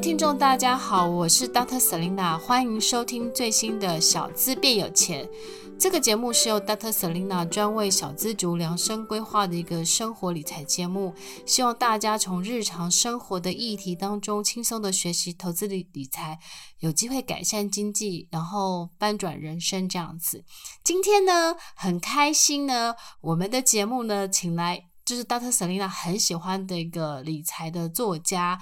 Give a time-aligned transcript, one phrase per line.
[0.00, 1.80] 听众，大家好，我是 Dr.
[1.80, 5.28] Selina，欢迎收听最新的小资变有钱。
[5.76, 6.92] 这个节目是由 Dr.
[6.92, 11.12] Selina 专为小资族量身规划的一个生活理财节目，
[11.44, 16.38] 希望大家从日常生活的议题当中轻松的学习投资理理财，
[16.78, 20.44] 有机会改善经济，然后翻转人生这样子。
[20.84, 25.50] 今天呢，很开心呢，我们的节目呢，请来就是 Dr.
[25.50, 28.60] Selina 很喜欢的一个理财的作家，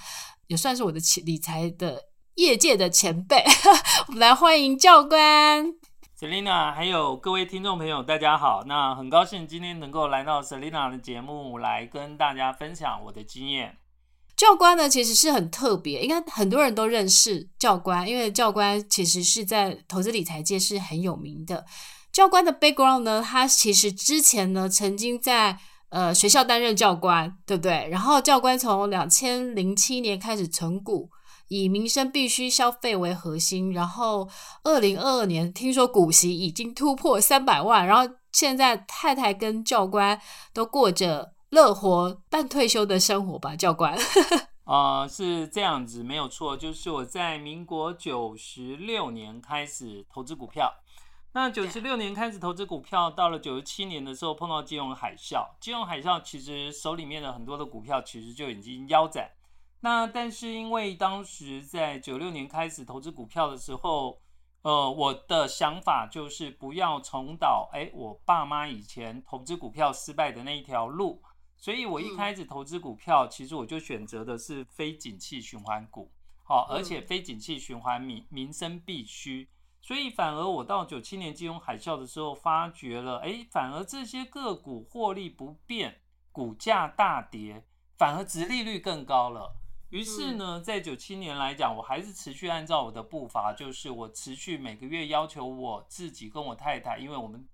[0.49, 2.05] 也算是我的理财的
[2.37, 3.45] 业界的前辈。
[4.07, 5.75] 我们来欢迎教官。
[6.19, 8.63] Selina，还有各位听众朋友，大家好。
[8.67, 13.79] 那很高兴今天能够来到 Selina 的节目，来跟大家分享我的经验。
[14.37, 21.67] 教官呢，其实是很特别，应该很多人都认识教官，因为教官其实是在投资理财界是很有名的。
[22.13, 25.59] 教官的 background 呢，他其实之前呢曾经在
[25.97, 27.89] 呃学校担任教官，对不对？
[27.91, 31.09] 然后教官从两千零七年开始存股。
[31.49, 34.29] 以民生必须消费为核心，然后
[34.65, 40.21] 二零二二年听说股息已经突破三百万，然后现在太太跟教官
[40.53, 43.55] 都过着乐活半退休的生活吧？
[43.55, 43.97] 教官，
[44.67, 50.69] 啊、是这样子，没有错，就是我在民国九十六年开始投资股票，
[51.37, 59.31] 那九十六年开始投资股票，到了九十七年的时候碰到金融海啸，金融海啸其实手里面的很多的股票其实就已经腰斩。
[59.81, 64.19] 那但是因为当时在九六年开始投资股票的时候，
[64.63, 71.23] 呃，我的想法就是不要重蹈哎我爸妈以前投资股票失败的那一条路，
[71.55, 76.11] 所以我一开始投资股票，其实我就选择的是非景气循环股，
[76.43, 79.47] 好，而且非景气循环民民生必须，
[79.87, 86.01] 所以反而我到九七年金融海啸的时候，发觉了哎，反而这些个股获利不变，
[86.33, 87.65] 股价大跌，
[87.97, 89.55] 反而殖利率更高了。
[89.91, 97.49] 于是呢，在九七年来讲，我还是持续按照我的步伐，就是我持续每个月要求我自己跟我太太，因为我们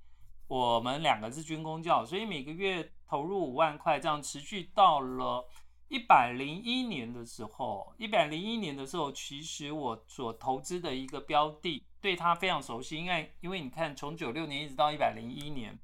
[0.49, 5.47] 我们两个是军工教，所以每个月投入五万块，这样持续到了
[5.89, 7.93] 一百零一年的时候。
[7.99, 15.79] 一百零一年的时候，其实我所投资的一个标的，对它非常熟悉，因为因为你看，从九六年一直到一百零一年，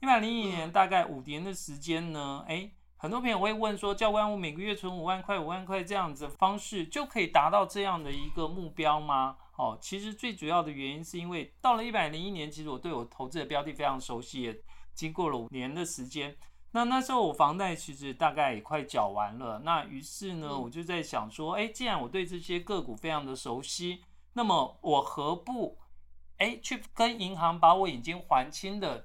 [0.00, 2.72] 一百零一年大概五年的时间呢，诶。
[3.02, 14.54] 很多朋友会问说：“教官，我每个月存五万块，五万块这样子的方式就可以达到这样的一个目标吗？”哦，其实最主要的原因是因为到了一百零一年，其实我对我投资的标的非常熟悉，也
[14.92, 16.36] 经过了五年的时间。
[16.72, 19.60] 那那时候我房贷其实大概也快缴完了。
[19.60, 24.02] 那于是呢，我就在想说：“哎，既然我对这些个股非常的熟悉，
[24.32, 25.78] 那么我何不
[26.38, 29.04] 哎去跟银行把我已经还清的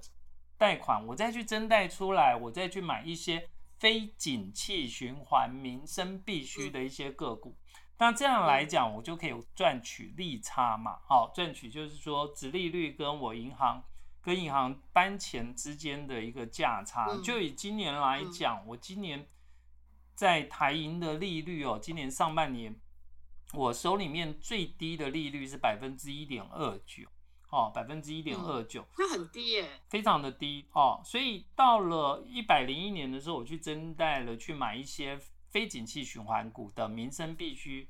[0.57, 7.57] 贷款，我再去增贷出来，我再去买一些。”非景气循环、民生必需的一些个股，
[7.97, 10.99] 那这样来讲，我就可以赚取利差嘛。
[11.05, 13.83] 好，赚取就是说，殖利率跟我银行
[14.21, 17.17] 跟银行搬钱之间的一个价差。
[17.21, 19.27] 就以今年来讲，我今年
[20.15, 22.79] 在台银的利率哦，今年上半年
[23.53, 27.03] 我手里面最低的利率是百分之一点二九。
[27.51, 30.99] 哦，百分之一点二九，那很低耶，非常的低哦。
[31.05, 35.17] 所以到了一百零一年的时候，我去增贷了，去买一些
[35.51, 37.87] 非景气循环股的民生必需。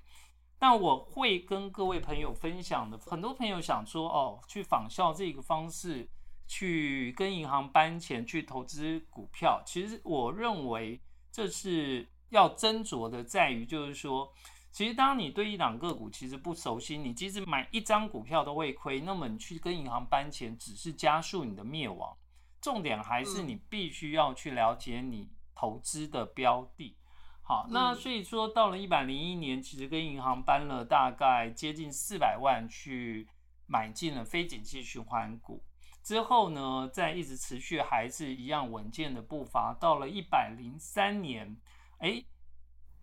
[0.59, 6.07] 但我会跟各位朋友分享的，很多朋友想说哦，去仿效这个方式，
[6.45, 9.63] 去跟银行搬钱去投资股票。
[9.65, 11.01] 其实我认为
[11.31, 14.31] 这是要斟酌的，在于就是说。
[14.75, 22.13] 其实，当你对一档个股其实不熟悉，你即使买一张股票都会亏，那么你去跟银行搬钱，只是加速你的灭亡。
[22.59, 26.97] 重点还是你必须要去了解你投资的标的。
[27.41, 33.29] 好，那所以说到了一百零一年，其实跟银行搬了大概接近四百万去
[33.67, 35.63] 买进了非景气循环股，
[36.03, 41.55] 之后呢，再一直持续还是一样稳健的步伐，到了一百零三年，
[41.99, 42.25] 哎。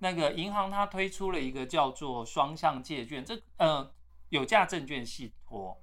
[0.02, 3.88] 那个银行它推出了一个叫做双向借券，这呃
[4.30, 5.80] 有价证券信托。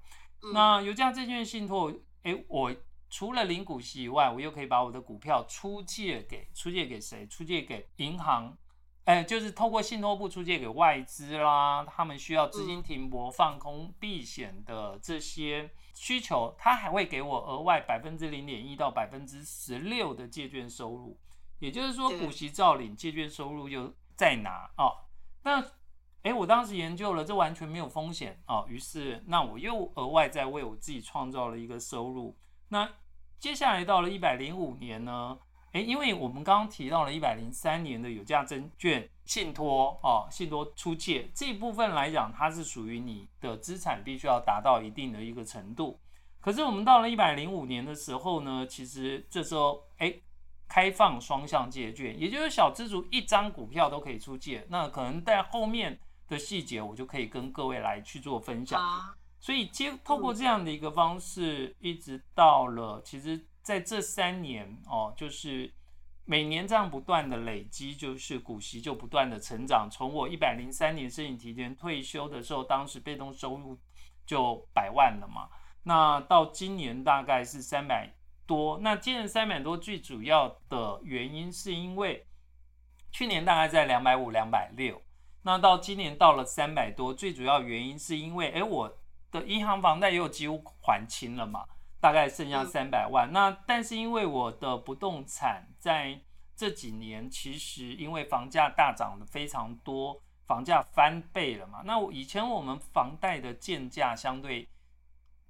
[0.53, 1.89] 那有价证券信托，
[2.23, 2.75] 诶，我
[3.09, 7.25] 除了领股息以外，我又可以把我的股票出借给出借给谁？
[7.27, 8.57] 出借给银行，
[9.05, 21.17] 诶，就是透过信托部出借给外资啦，他们需要资金停泊、放空、避险的这些需求，它还会给我额外百分之零点一到百分之十六的借券收入。
[21.59, 23.93] 也就是说，股息照领，借券收入又。
[24.19, 24.91] 在哪哦？
[25.43, 25.63] 那
[26.23, 28.65] 诶，我当时研究了，这完全没有风险哦。
[28.67, 32.37] 于是，那我又额外再为我自己创造了一个收入。
[32.67, 32.89] 那
[33.39, 35.39] 接下来到了一百零五年呢？
[35.71, 45.97] 诶，因为我们刚刚提到了一百零三年的有价证券信托哦，信托出借这一部分来讲，它是属于你的资产必须要达到一定的一个程度。
[46.41, 50.21] 可是我们到了一百零五年的时候呢，其实这时候诶，
[50.69, 54.65] 开放双向借券，也就是小资族一张股票都可以出借。
[54.69, 55.99] 那可能在后面
[56.29, 58.81] 的细节，我就可以跟各位来去做分享。
[59.39, 63.45] 所以接透过这样的一个方式，一直到了其实。
[63.61, 65.71] 在这三年哦，就是
[66.25, 69.87] 每年这样不断的累积，就是股息就不断的成长。
[69.91, 73.77] 从我一百零三年申请提前退休的时候，当时被动收入
[74.25, 75.49] 就百万了嘛。
[75.83, 78.11] 那到今年大概是三百
[78.49, 78.79] 多。
[78.81, 82.25] 那今年三百多，最主要的原因是因为
[83.11, 84.99] 去年大概在两百五、两百六，
[85.43, 88.97] 那到今年到了三百多，最主要原因是因为，哎，我
[89.29, 91.63] 的银行房贷又几乎还清了嘛。
[92.01, 96.17] 大概剩下三百万，那但是因为我的不动产在
[96.55, 100.17] 这几年其实因为房价大涨的非常多，
[100.47, 101.81] 房价翻倍了嘛。
[101.83, 104.65] 那我以前我们房贷的建价相对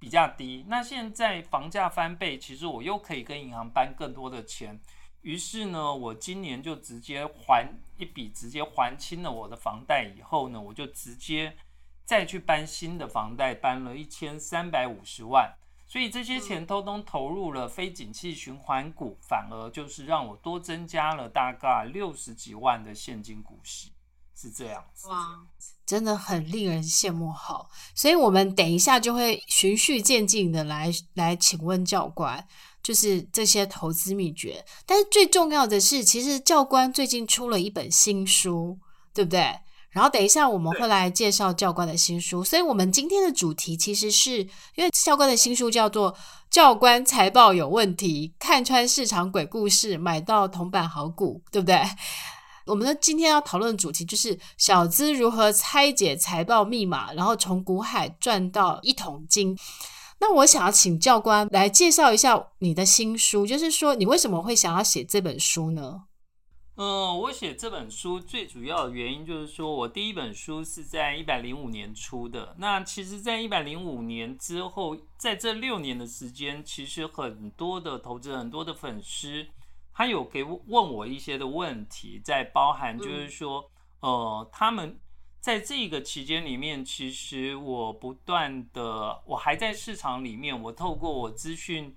[0.00, 4.80] 比较低，那现在房价翻倍，其实我又可以跟银行搬更多的钱。
[5.20, 11.54] 于是呢，我今年就直接还一笔，直接还清了我的房贷以后呢，我就直接
[12.06, 15.54] 再去搬新的房贷，搬了一千三百五十万。
[15.86, 23.92] 所以这些钱通通投入了非景气循环股，反而就是让我多增加了大概六十几万的现金股息，
[24.40, 25.08] 是这样子。
[25.08, 25.38] 哇，
[25.84, 27.30] 真的很令人羡慕。
[27.30, 32.46] 好，所以我们等一下就会循序渐进的来来请问教官，
[32.82, 34.64] 就是这些投资秘诀。
[34.86, 38.78] 但是最重要的是，其实教官最近出了一本新书，
[39.12, 39.60] 对不对？
[39.90, 44.38] 然后等一下我们会来介绍教官的新书，所以我们今天的主题其实是
[44.76, 46.12] 因为教官的新书叫做
[46.48, 51.82] 《教官财报有问题，看穿市场鬼故事，买到铜板好股》，对不对？
[52.66, 59.56] 我们的今天要讨论的主题就是小资如何拆解财报密码，然后从股海赚到一桶金。
[60.20, 66.02] 那我想要请教官来介绍一下你的新书，就是说你为什么会想要写这本书呢？
[66.76, 72.54] 嗯，我写这本书最主要的原因就是说，我第一本书是在一百零五年出的。
[72.58, 79.46] 那其实，在一百零五年之后，在这六年的时间，其实很多的投资、很多的粉丝，
[79.92, 83.70] 他有给我问我一些的问题，在包含就是说，
[84.00, 84.98] 呃，他们
[85.40, 91.96] 在这个期间里面，其实我不断的，我还在市场里面，我透过我资讯。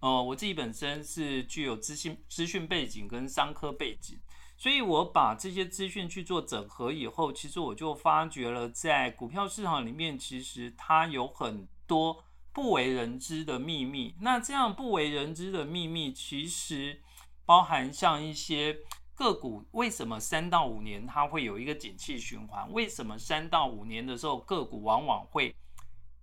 [0.00, 4.18] 呃，我自己本身是具有资讯资讯背景跟商科背景，
[4.56, 14.16] 所以我把这些资讯去做整合以后，其实我就发觉了，在股票市场里面，其实它有很多不为人知的秘密。
[14.20, 17.00] 那这样不为人知的秘密，其实
[17.52, 18.74] 包含像一些
[19.14, 22.72] 个股，为什么三到五年它会有一个景气循环？
[22.72, 25.54] 为什么三到五年的时候个股往往会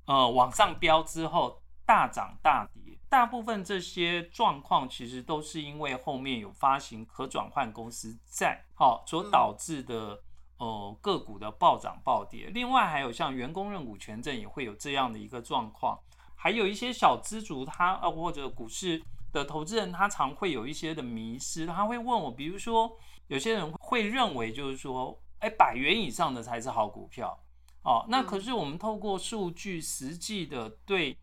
[0.06, 2.98] 呃往上飙之后大涨大跌？
[3.08, 10.20] 大部分这些状况其实都是因为后面有发行可转换公司债，好所导致的
[10.58, 12.48] 呃个股的暴涨暴跌。
[12.48, 16.00] 另外还有像员工认股权证也会有这样的一个状况，
[16.36, 19.00] 还有一些小资族他呃或者股市
[19.32, 27.40] 的投资人他常会有一些的迷失，他会问我，比如说有些人会认为就是说，哎，百元以上的才是好股票，
[27.84, 31.18] 哦，那可是我们透过数据实际的对。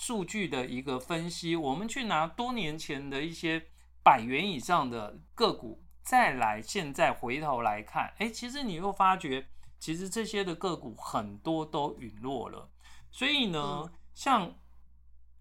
[0.00, 3.66] 数据的一个分析，我们去拿多年前的一些
[4.04, 9.48] 百元以上的个股，再来现在回头来看，诶，其实你会发觉，
[9.80, 12.70] 其实这些的个股很多都陨落了。
[13.10, 14.54] 所以呢，像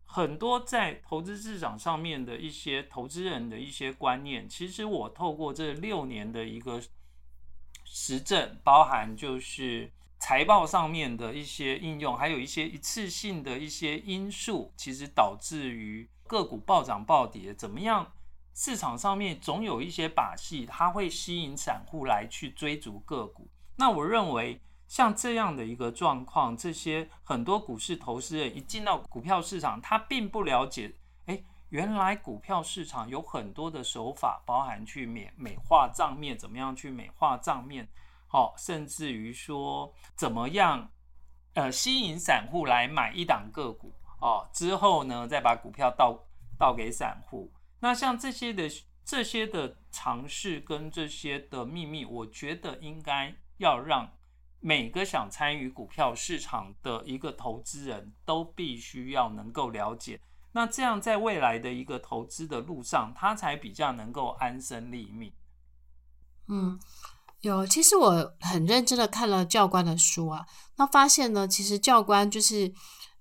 [0.07, 6.81] 很多在投资市场上面的一些投资人的一些观念，其实我透过这六年的一个
[7.85, 9.91] 实证，包含就是。
[10.19, 17.53] 财报上面的一些应用，还有一些一次性的一些因素，其实导致于个股暴涨暴跌。
[17.53, 18.13] 怎么样？
[18.55, 23.47] 市场上面总有一些把戏，它会吸引散户来去追逐个股。
[23.75, 30.93] 那我认为，像这样的一个状况，这些很多股市投资人一进到股票市场，他并不了解，
[31.25, 37.87] 诶，原来股票市场有很多的手法，包含去美美化账面，怎么样去美化账面。
[38.29, 40.89] 好，甚至于说怎么样，
[41.53, 46.17] 呃，吸引散户来买一档个股哦，之后呢，再把股票倒
[46.57, 47.51] 倒给散户。
[47.79, 48.69] 那像这些的
[49.05, 54.09] 这些的尝试跟这些的秘密，我觉得应该要让
[54.59, 60.19] 每个想参与股票市场的一个投资人都必须要能够了解。
[60.53, 65.31] 那这样在未来的一个投资的路上，他才比较能够安身立命。
[66.47, 66.79] 嗯，
[67.41, 70.45] 有，其实我很认真的看了教官的书啊，
[70.77, 72.73] 那发现呢，其实教官就是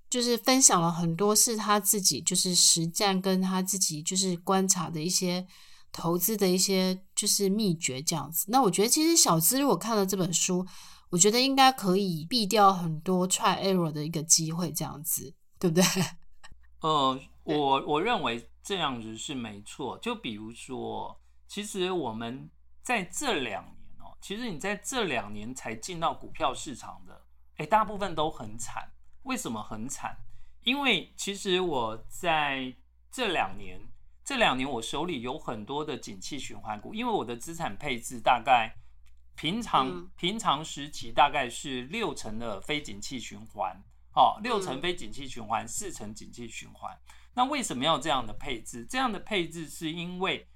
[0.08, 5.46] 就是分享了很多是他自己就是实战跟他自己就是观察的一些
[5.92, 8.46] 投资的一些就是秘诀这样子。
[8.48, 10.64] 那我觉得其实小资如果看了这本书，
[11.10, 15.84] 我觉得应该可以避掉很多 try error 的一个机会，这样子，对不对？
[16.80, 19.96] 呃，我我认为这样子是没错。
[19.98, 22.50] 就比如说，其实我们
[22.82, 27.24] 在这两年哦，其实你在这两年才进到股票市场的，
[27.58, 28.90] 诶，大部分都很惨。
[29.22, 30.16] 为什么很惨？
[30.62, 32.74] 因为其实我在
[33.10, 33.80] 这两年，
[34.24, 38.76] 这两年我手里有很多的景气循环股，因为我的资产配置大概
[39.36, 43.80] 平常平常时期大概是六成的非景气循环。
[44.14, 46.98] 哦，六成非景气循环，四成景气循环。
[47.34, 48.86] 那为什么要这样的配置？
[48.86, 50.48] 这样的配置是因为，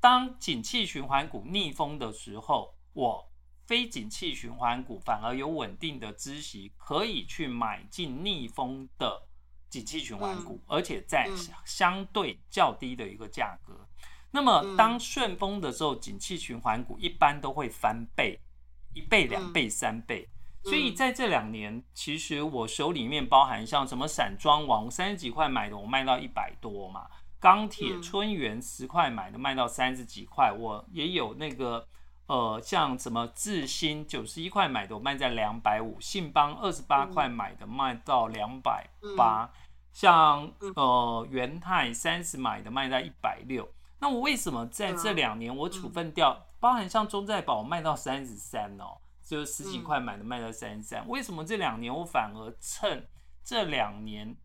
[0.00, 3.30] 当景气循环股逆风的时候，我
[3.64, 9.28] 非景气循环股反而有稳定的孳息，可以去买进逆风的
[9.70, 11.30] 景气循环股，而且在
[11.64, 13.88] 相对较低的一个价格。
[14.32, 18.40] 那么当顺风的时候，景气循环股一般都会翻倍，
[18.94, 20.28] 一倍、两倍、三倍。
[20.64, 27.06] 所以在这两年，其实我手里面包含像什么散装网，三十几块买的，我卖到一百多嘛。
[27.40, 30.52] 钢铁春元十块买的，卖到三十几块。
[30.52, 31.84] 我也有那个
[32.26, 36.00] 呃，像什么智新九十一块买的，我卖在两百五。
[36.00, 39.50] 信邦二十八块买的，卖到两百八。
[39.92, 43.68] 像呃元泰三十买的，卖在一百六。
[44.02, 46.48] 那我为什么在这两年我处分掉？
[46.58, 48.98] 包含像中债宝，我卖到三十三哦。
[49.24, 53.08] 就是十几块买的卖到三十三，为什么这两年我反而趁
[53.44, 54.36] 这两年，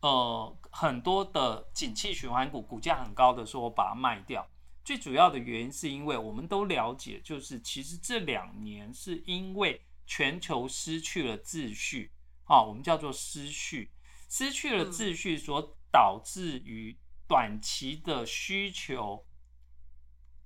[0.00, 4.48] 呃，很多的景气循环股股价很高的时候我把它卖掉？
[4.84, 12.12] 最主要的原因是因为我们都了解，就是其实这两年是因为全球失去了秩序
[12.44, 13.90] 啊，我们叫做失序，
[14.30, 16.96] 失去了秩序所导致于
[17.28, 19.24] 短期的需求。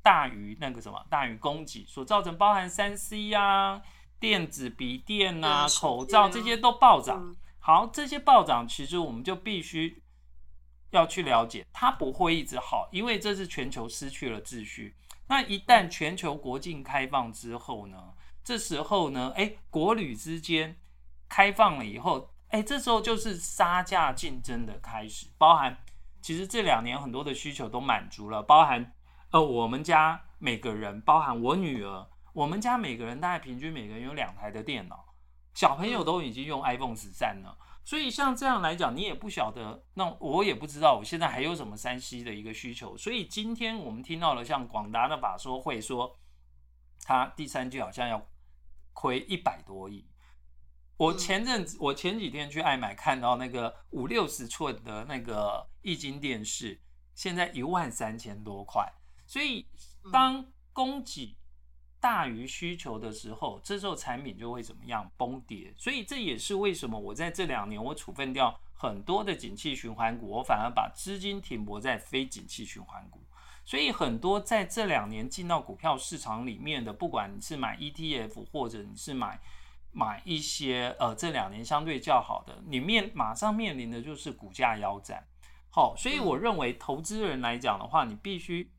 [0.02, 3.80] 大于那个什么，大于供给所造成，包含三 C 呀、
[4.18, 7.36] 电子笔电啊、口罩这些都暴涨。
[7.60, 10.02] 好，这些暴涨，其实我们就必须
[10.90, 14.96] 要去了解，它不会一直好，因为这是全球失去了秩序。
[15.28, 18.14] 那一旦全球国境开放之后呢？
[18.42, 20.76] 这时候呢，哎，国旅之间
[21.28, 25.28] 开放了以后，哎，这时候就是杀价竞争的开始。
[25.38, 25.81] 包含
[26.22, 28.94] 其实这两年很多的需求都满足了，包含。
[29.32, 35.06] 呃，我们家每个人，包含我女儿，我们家每个人大概平均每个人有两台的电脑，
[35.54, 37.56] 小朋友都已经用 iPhone 十三了。
[37.82, 42.94] 所以像这样来讲，你也不晓得，那我也不知道我现在还有什么三 C 的一个需求。
[42.94, 46.20] 所以今天我们听到了像广达的法说会说，
[47.02, 48.22] 他第三季好像要
[48.92, 50.06] 亏一百多亿。
[51.02, 56.80] 我前阵子，我前几天去爱买看到那个五六十寸的那个液晶电视，
[57.12, 58.88] 现在一万三千多块。
[59.26, 59.66] 所以，
[60.12, 61.36] 当供给
[61.98, 65.74] 大于需求的时候，这时候产品就会怎么样崩跌。
[65.76, 73.20] 所以这也是为什么我在这两年我处分掉很多的景气循环股，我反而把资金停泊在非景气循环股。
[73.64, 79.40] 所以很多在这两年进到股票市场里面的，不管你是买 ETF 或者你是买
[79.92, 85.24] 买一些呃这两年相对较好的，你面马上面临的就是股价腰斩。
[85.70, 88.72] 好，所以我认为投资人来讲的话，你必须。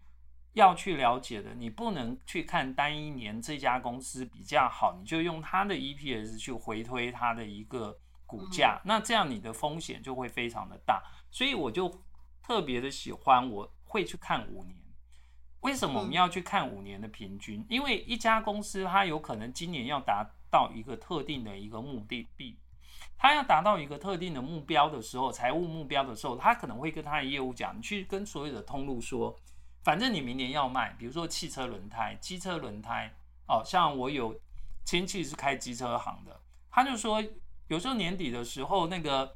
[0.55, 11.01] 要去了解的，你不能去看单一年这家公司比较好，你就用它的 EPS 去回推它的一个股价，那这样你的风险就会非常的大。
[11.31, 11.91] 所以我就
[12.43, 14.77] 特别的喜欢，我会去看五年。
[15.61, 17.65] 为什么我们要去看五年的平均？
[17.67, 22.55] 因为一家公司它有可能今年要达到一个特定的一个目的地，
[23.17, 29.35] 他要达到一个特定的目标的时候，财务目标的时候，他可能会跟他的业务讲，你去跟所有的通路说。
[29.83, 33.11] 反正你明年要卖，比如说汽车轮胎、机车轮胎，
[33.47, 34.39] 哦，像我有
[34.85, 37.21] 亲戚是开机车行的，他就说
[37.67, 39.35] 有时候年底的时候，那个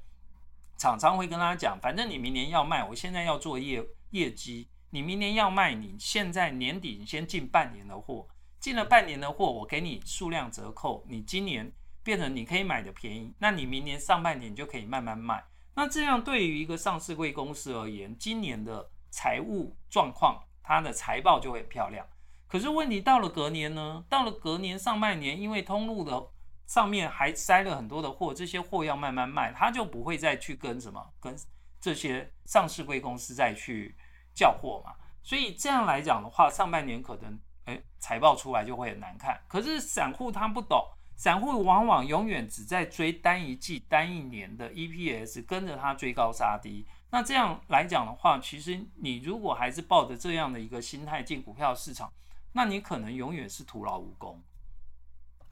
[0.78, 8.28] 厂商会跟他讲，反正你明年要卖，我现在要做业业绩，你明年要卖，你现在年底你先进半年的货，
[8.60, 11.72] 进了半年的货，我给你数量折扣，你今年
[12.04, 15.44] 变成你可以买的便宜，那你明年上半年就可以慢慢卖，
[15.76, 18.90] 那这样对于一个上市贵公司而言，今年的。
[19.10, 22.06] 财务状况，它的财报就会很漂亮。
[22.46, 24.04] 可是问题到了隔年呢？
[24.10, 26.28] 到了隔年上半年，因为通路的
[26.68, 31.36] 上面还塞了很多的货，这些货要慢慢卖，它就不会再去跟什么跟
[31.80, 33.96] 这些上市贵公司再去
[34.36, 34.94] 叫货嘛。
[35.24, 39.40] 所以这样来讲的话，上半年可能哎财报出来就会很难看。
[39.48, 40.84] 可是散户他不懂，
[41.16, 46.86] 散户往往永远只在追单一季、单一年的 EPS，跟着他追高杀低。
[47.12, 52.12] 那这样来讲的话，其实你如果还是抱着这样的一个心态进股票市场，
[52.54, 54.42] 那你可能永远是徒劳无功。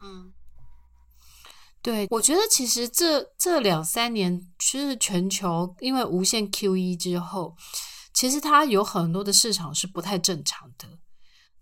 [0.02, 0.34] 嗯，
[1.82, 7.56] 对，我觉得其实这这两三年，其实全球因为无限 QE 之后。
[8.14, 10.88] 其实它有很多的市场是不太正常的，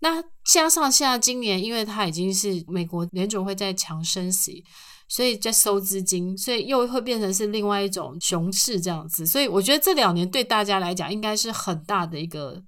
[0.04, 4.62] 那加上现在今年，因为它已经是美国联准会在强升息，
[5.08, 9.26] 所以在收资金，所以又会变成是另外一种熊市这样子。
[9.26, 12.62] 所以我觉得这两年对大家来讲，应该是很大的一个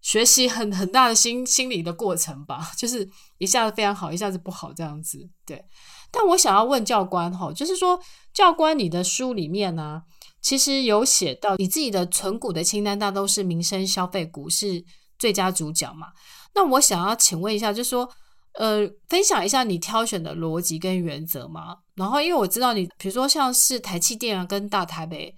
[0.00, 3.06] 学习很很大的心心理的过程吧，就是
[3.36, 5.18] 一下子非常好，一下子不好这样子。
[5.44, 5.62] 对，
[6.10, 8.00] 但我想要问教官哈，就是说
[8.32, 10.00] 教官你的书里面呢、
[10.40, 14.82] 其实有写到你自己的存股的清单，大都是民生消费股是
[15.18, 16.06] 最佳主角嘛？
[16.54, 18.08] 那我想要请问一下，就是说，
[18.54, 21.78] 呃，分享一下你挑选的逻辑跟原则吗？
[21.94, 25.34] 然后，因为我知道你，比如说像是台气电啊，跟大台北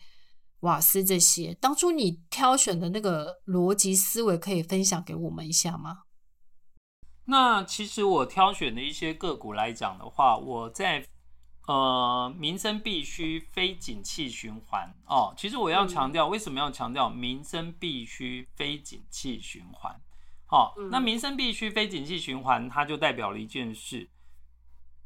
[0.60, 5.98] 瓦斯这些，当初你挑选的那个逻辑思维，可以分享给我们一下吗？
[7.26, 11.04] 那其实我挑选的一些个股来讲的话，我在。
[11.68, 15.34] 呃，民生必须，非景气循环哦。
[15.36, 20.00] 其实我要强调，为什么要强调民生必须，非景气循环？
[20.46, 24.08] 好、哦，那民生必须，非景气循环，它就代表了一件事：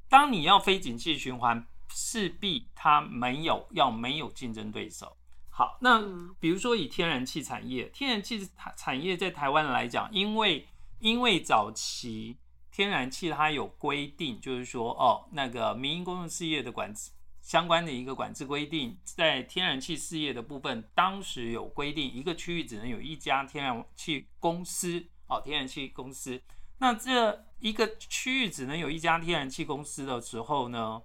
[0.08, 5.16] 当你要非景气循环，势必它没有要没有竞争对手。
[5.48, 6.00] 好，那
[6.38, 10.68] 比如说以天然气产业，天然气产业在台湾来讲，因为
[10.98, 12.38] 因为早期。
[12.72, 17.10] 天然气它有规定，就是说哦，那个民营公用事业的管制
[17.42, 26.42] 相关的一个管制规定，在天然气事业的部分，当时有规定，一个区域只能有一家天然气公司哦，天然气公司。
[26.78, 31.02] 那这一个区域只能有一家天然气公司的时候呢，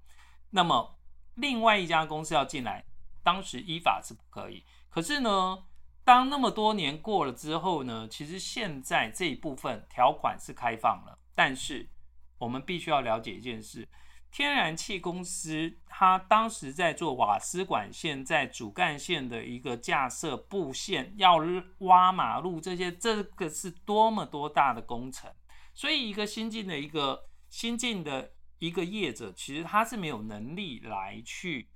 [0.50, 0.98] 那么
[1.36, 2.84] 另外一家公司要进来，
[3.24, 4.64] 当时依法是不可以。
[4.90, 5.64] 可是呢，
[6.04, 11.20] 当那么多年过了之后呢，其实现在这一部分条款是开放了。
[11.36, 11.90] 但是
[12.38, 13.88] 我们必须要了解一件事：
[14.36, 21.38] 天然气公司它当时在做瓦斯管线在主干线的一个架设布线，要
[21.78, 25.32] 挖马路这些，这个是多么多大的工程。
[25.74, 31.70] 所以，一个新进的一个新进的一个业者，其实他是没有能力来去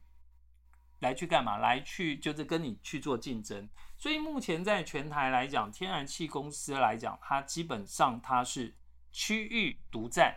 [1.00, 1.60] 来去干嘛？
[1.60, 3.70] 来去就是跟你去做竞争。
[3.98, 8.76] 所以，目前在全台来讲，天然气公司来讲，它基本上它是。
[9.12, 10.36] 区域独占，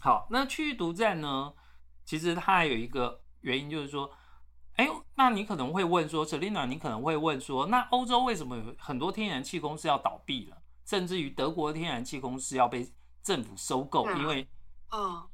[0.00, 1.52] 好，那区域独占呢？
[2.06, 4.10] 其实它还有一个原因，就是说，
[4.76, 12.90] 哎，那你可能会问说，Selina，你可能会问说，那欧洲为什么有很多天然气公司要倒闭了，甚至于德国的天然气公司要被
[13.22, 14.10] 政府收购？
[14.16, 14.48] 因为，
[14.90, 15.28] 嗯，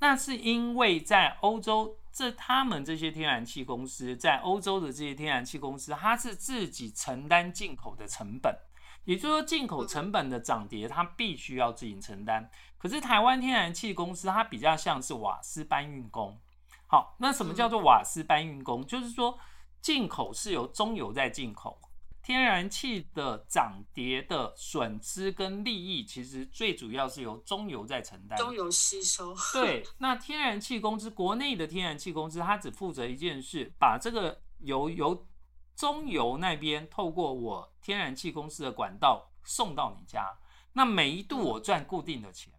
[0.00, 8.56] 那是因为在欧洲，这他们这些天然气公司在欧洲的这些天然气公司，它是自己承担进口的成本。
[9.04, 12.50] 也就是说，进口成本的涨跌，它必须要自己承担。
[12.84, 16.38] 可是台湾天然气公司，它比较像是瓦斯搬运工。
[16.86, 18.86] 好，那什么叫做瓦斯搬运工？
[18.86, 19.38] 就是说，
[19.80, 21.80] 进口是由中油在进口，
[22.22, 28.38] 天然气的涨跌的损失跟利益，其实最主要是由中油在承担。
[28.38, 29.34] 中油吸收。
[29.54, 35.26] 对，那天然气公司，国内的天然气公司，它只负责一件事，把这个油由
[35.74, 40.36] 中油那边透过我天然气公司的管道送到你家，
[40.74, 42.52] 那每一度我赚固定的钱，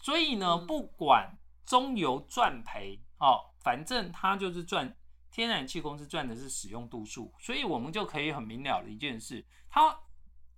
[0.00, 4.96] 所以呢，不管中油赚赔哦，反正它就是赚
[5.30, 9.96] 天然气公司赚的是使用度数，所以我们就可以很明了的一件事，它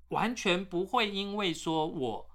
[0.09, 2.31] 完全不会因为说我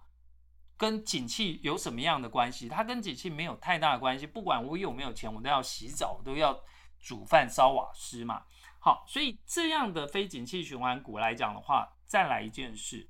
[0.76, 6.60] 跟景气有什么样的关系，它跟景气没有太大的关系，不管我有没有钱，我都要洗澡，都要
[7.00, 8.43] 煮饭烧瓦斯嘛。
[8.80, 13.10] 好，所以这样的非景气循环股来讲的话，再来一件事，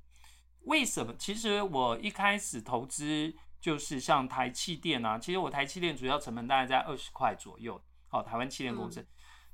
[0.62, 1.14] 为什么？
[1.18, 7.80] 其实我一开始投资就是像台气电啊，其实我台气电主要成本大概在二十块左右。
[8.08, 9.00] 好，台湾气电公司。
[9.00, 9.06] 嗯、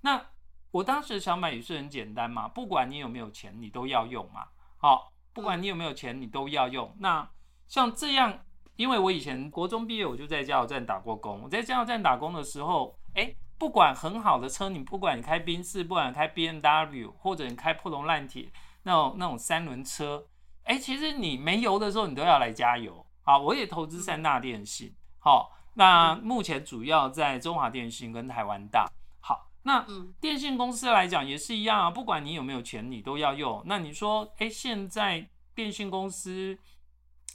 [0.02, 0.26] 那
[0.70, 4.48] 我当时想买也是很简单嘛，不管你有没有钱，你都要用嘛。
[4.76, 6.94] 好，不管你有没有钱，你都要用。
[6.98, 7.28] 那
[7.66, 8.44] 像这样，
[8.76, 11.42] 因为我以前国中毕业，我就在加油站打过工。
[11.42, 13.34] 我在加油站打工的时候，哎。
[13.56, 18.50] 不管很好的车，你不管你开宾士，不管你开 BMW，或者你开破铜烂铁
[18.82, 20.26] 那种那种三轮车，
[20.64, 23.06] 哎，其实你没油的时候，你都要来加油。
[23.24, 24.94] 好，我也投资三大电信。
[25.18, 28.86] 好，那目前主要在中华电信跟台湾大。
[29.20, 29.84] 好，那
[30.20, 33.62] 电信公司来讲也是一样啊，不管你有没有钱，你都要用。
[33.64, 36.58] 那你说，哎，现在电信公司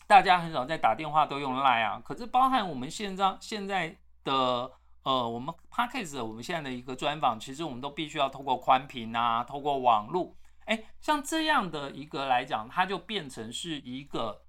[0.06, 4.71] 大家很少在打电话都用 Line 啊，可是包含我们现在现在的
[5.04, 10.36] 呃，我们 p a c k a g e 我们现在的一个专访，其实我们都必须要透过宽频啊，透过网络。
[10.65, 14.39] 哎，像这样的一个来讲，它就变成是一个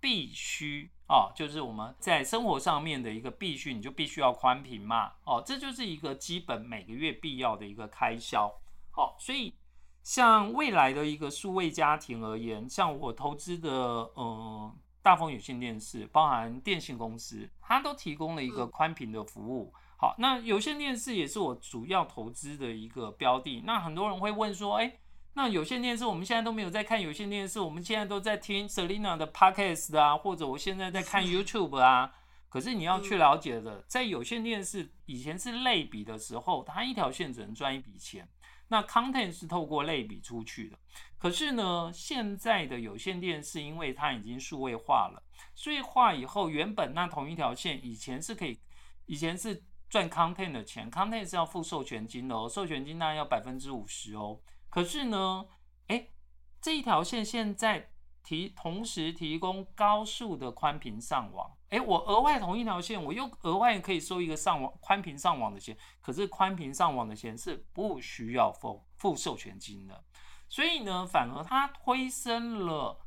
[0.00, 0.90] 必须。
[1.06, 5.10] 哦，就是我们在生活上面的一个必须，你就必须要宽频嘛。
[5.24, 8.46] 哦，这就是一个基本每个月必要的一个开销。
[8.96, 9.52] 哦，所以
[10.04, 19.74] 像未来的一个数位家庭而言，像我投资的呃大丰有线电视，包含电信公司，它都提供了一个宽频的服务。
[19.96, 23.62] 好，那有线电视也是我主要投资的一个标的。
[23.66, 24.96] 那很多人会问说，哎。
[25.34, 32.12] 那有线电视，我们现在都没有在看有线电视，我们现在都在听 Selina 的 Podcast 啊，或者我现在在看 YouTube 啊。
[32.48, 38.28] 可是你要去了解的，在有线电视以前是类比的时候，它一条线只能赚一笔钱，
[38.66, 40.76] 那 Content 是透过类比出去的。
[41.16, 45.22] 可是呢，现在的有线电视，因为它已经数位化了，
[45.54, 48.58] 数位化以后，原本那同一条线以前是可以，
[49.06, 54.40] 以前是赚 Content 的钱，Content 是要付授权金的哦，授权金那要百分之五十哦。
[54.70, 55.46] 可是呢，
[55.88, 56.08] 哎，
[56.60, 57.90] 这一条线现在
[58.22, 65.76] 提同时提供高速的宽频上网，哎，我额外同一条线，我又额外可以收一个上网宽频上网的钱。
[66.00, 70.04] 可是宽频上网的钱是不需要付付授权金的，
[70.48, 73.04] 所以呢，反而它推升了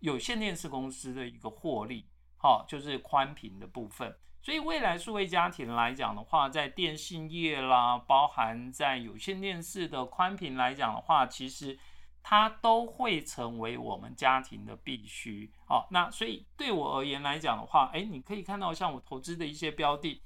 [0.00, 4.18] 有线电视公司的一个获利，好，就是宽频的部分。
[4.44, 11.78] 所以未来数位家庭来讲的话，在电信业啦，包含在有线电视的宽频来讲的话，其实
[12.22, 15.50] 它都会成为我们家庭的必须。
[15.66, 20.22] 好，那所以对我而言来讲的话，诶，你可以看到像我投资的一些标的，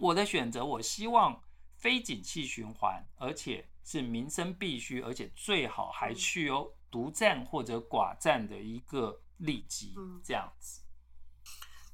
[0.00, 1.38] 我的选择，我希望
[1.74, 9.94] 非景气循环，而且是民生必须，而且最好还具有独占或者寡占的一个利基，
[10.24, 10.85] 这样子。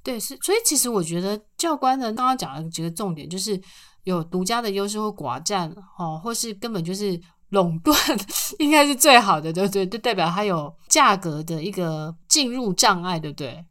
[0.03, 3.59] 对，是，所以其实我觉得教官呢，刚刚讲了几个重点，就是
[4.03, 7.95] 有独家的优势或寡占，哦，或是根本就是垄断，
[8.59, 9.87] 应该是最好的，对不对？
[9.87, 13.65] 就代表它有价格的一个进入障碍，对不对？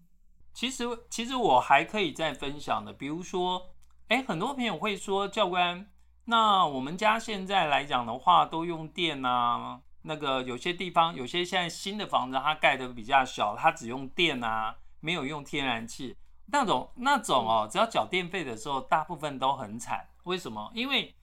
[0.55, 3.61] 其实，其实我还可以再分享的，比如说，
[4.09, 5.87] 哎，很多朋友会说，教官，
[6.27, 16.17] 那我们家现在来讲的话，都用电啊，那个有些地方，有些现在新的房子，它盖的比较小，它只用电啊，没有用天然气。
[16.47, 20.09] 那种那种哦，只要缴电费的时候，大部分都很惨。
[20.25, 20.71] 为什么？
[20.75, 21.15] 因为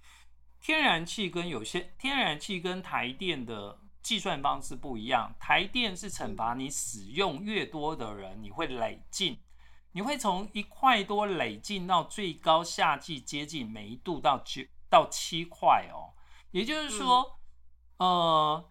[0.62, 5.34] 天然气跟有些天然气跟台电的计算方式不一样。
[5.40, 9.40] 台电是惩罚你使用越多的人，你会累进，
[9.94, 16.14] 你会从一块多累进到最高夏季接近每一度到九到七块哦。
[16.52, 17.40] 也就是说，
[17.98, 18.70] 呃。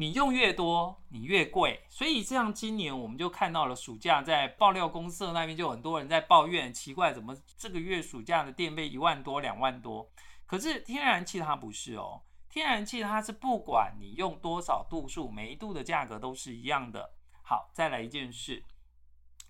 [0.00, 10.08] 你用越多，你越贵，所以这样今年我们就看到了暑假在爆料公社那边就很多人在抱怨，奇怪怎么这个月暑假的电费一万多两万多？
[10.46, 17.14] 可是天然气它不是哦，天然气它是不管你用多少度数，每一度的价格都是一样的。
[17.42, 18.62] 好，再来一件事，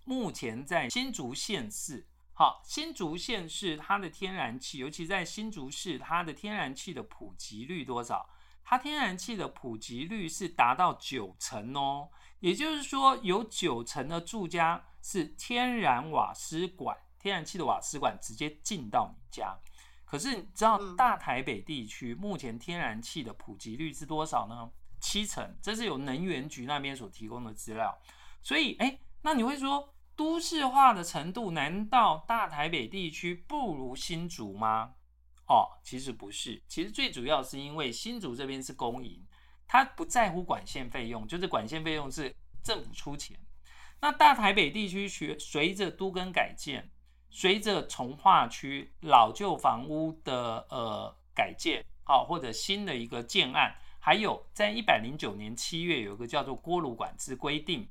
[0.06, 8.26] 目前在新竹县市，好，新竹县市它的天然气，尤其在新竹市，它的天然气的普及率多少？
[8.70, 19.56] 它天然气的普及率是达到九成哦，也就是说有九成的住家是天然瓦斯管，天然气的瓦斯管直接进到你家。
[20.04, 24.70] 可是你知道大台北地区目前天然气的普及率是多少呢？
[25.00, 27.98] 七成，这是由能源局那边所提供的资料。
[28.42, 34.96] 所以，哎，那你会说都市化的程度，难道大台北地区不如新竹吗？
[35.48, 39.26] 哦，其实不是，其实最主要是因为新竹这边是公营，
[39.66, 43.38] 他不在乎管线费用，就是管线费用是政府出钱。
[44.00, 46.90] 那大台北地区随随着都更改建，
[47.30, 57.88] 随着从化区老旧房屋的呃改建，好、哦、或者新的一个建案，还有在一百零九年七月有一个叫做锅炉管制规定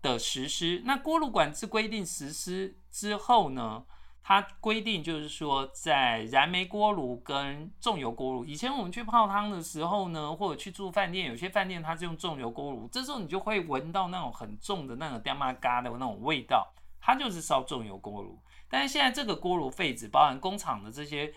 [0.00, 0.82] 的实施。
[0.84, 3.84] 那锅炉管制规定实施之后呢，
[4.28, 18.42] 它规定就是说，在燃煤锅炉跟重油锅炉，以前我们去泡汤的时候呢，或者去住饭店，有些饭店它是用重油锅炉，这时候你就会闻到那种很重的那种爹妈嘎的那种味道，它就是烧重油锅炉。
[18.68, 21.32] 但是现在这个锅炉废纸，包含工厂的这些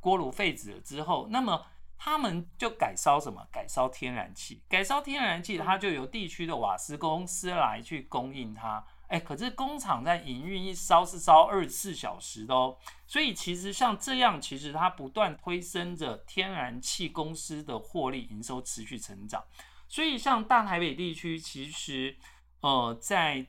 [0.00, 1.66] 锅炉废纸了之后，那么
[1.98, 3.46] 他们就改烧什么？
[3.52, 8.82] 改烧天然气，改烧天然气，它就由地区的瓦斯公司来去供应它。
[9.12, 12.76] 哎，可是工厂在营运一烧是烧二十四小时的哦。
[13.06, 19.44] 所以其实像这样，其实它不断推升着天然气公司的获利营收持续成长。
[19.86, 22.16] 所以像大台北地区，其实
[22.60, 23.46] 呃在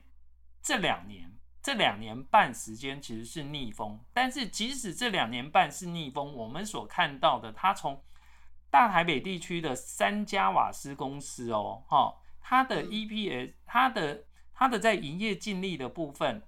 [0.62, 1.32] 这两年。
[1.62, 8.04] 这两年半时间其实是逆风，但是即使这两年半是逆风，我们所看到的，它从
[8.70, 14.24] 大台北地区的三家瓦斯公司哦，哈，它的 EPS，它的
[14.54, 16.42] 它的在营业净利的部分，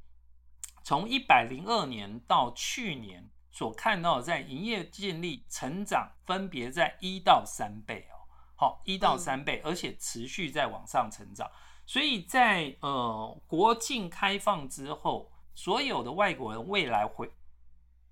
[0.84, 8.22] 从一百零二年到去年所看到，在营业净利成长分别在一到三倍哦，
[8.54, 11.50] 好，一到三倍，而且持续在往上成长。
[11.84, 17.32] 所以在呃国境开放之后，所有的外国人未来回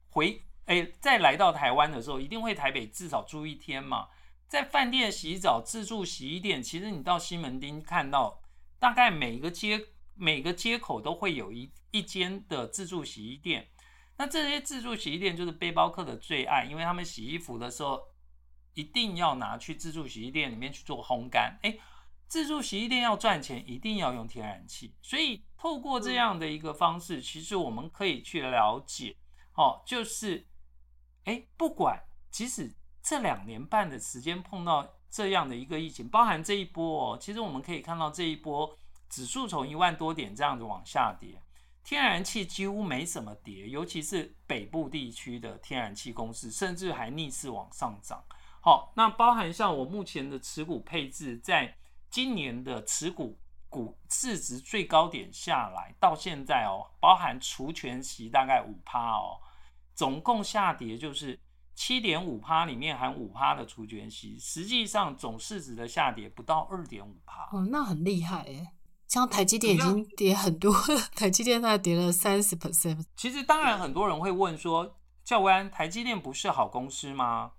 [0.09, 4.09] 回哎再来到台湾的时候，一定会台北至少住一天嘛。
[4.47, 8.41] 在饭店洗澡、自助洗衣店，其实你到西门町看到，
[8.85, 13.70] 大概每个街每个街口都会有一一间的自助洗衣店。
[14.18, 17.99] 那这些自助洗衣店就是背包客的最爱，因为他们洗衣服的时候
[18.75, 21.59] 一定要拿去自助洗衣店里面去做烘干。
[21.62, 21.81] 诶。
[22.27, 29.16] 自助洗衣店要赚钱，一定要用天然气，所以透过这样的一个方式，其实我们可以去了解，
[29.55, 30.47] 哦，就是，
[31.25, 38.77] 诶，不管即使这两年半的时间碰到这样的一个疫情，包含这一波哦，其实我们可以看到这一波
[39.09, 41.40] 指数从一万多点这样子往下跌，
[41.85, 48.24] 天然气几乎没什么跌，尤其是北部地区的天然气公司，甚至还逆势往上涨。
[48.61, 51.77] 好，那包含像我目前的持股配置在。
[52.11, 53.37] 今年的持股
[53.68, 59.40] 股市值最高点下来到现在哦，包含除权息大概五趴哦，
[59.96, 61.37] 总共下跌就是
[61.75, 67.49] 七点五趴，里面含五趴的除权息，实际上总市值的下跌不到二点五趴。
[67.53, 68.69] 哦，那很厉害耶，
[69.09, 70.73] 像台积电已经跌很多，
[71.17, 73.05] 台积电它跌了三十 percent。
[73.17, 77.53] 其实当然很多人会问说，教官，台积电不是好公司吗？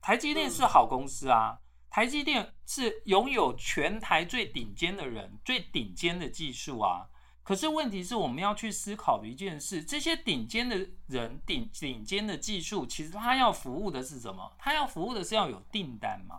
[0.00, 1.58] 台积电是好公司啊。
[1.90, 7.09] 台积电是拥有全台最顶尖的人，最顶尖的技术啊。
[7.50, 14.52] 可是问题是我们要去思考一件事：这些顶尖的人、顶顶尖的技术，其实他要服务的是什么？
[14.56, 16.38] 他要服务的是要有订单嘛。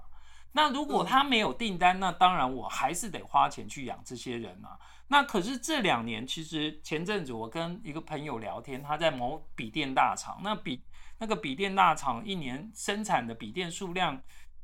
[0.53, 4.77] 那如果他没有订单，那当然我还是得花钱去养这些人嘛。
[5.09, 10.81] 那可是这两年，其实前阵子我跟一个朋友聊天，他在某笔电大厂，那笔
[11.17, 14.23] 那个笔电大厂一年生产的笔电数量。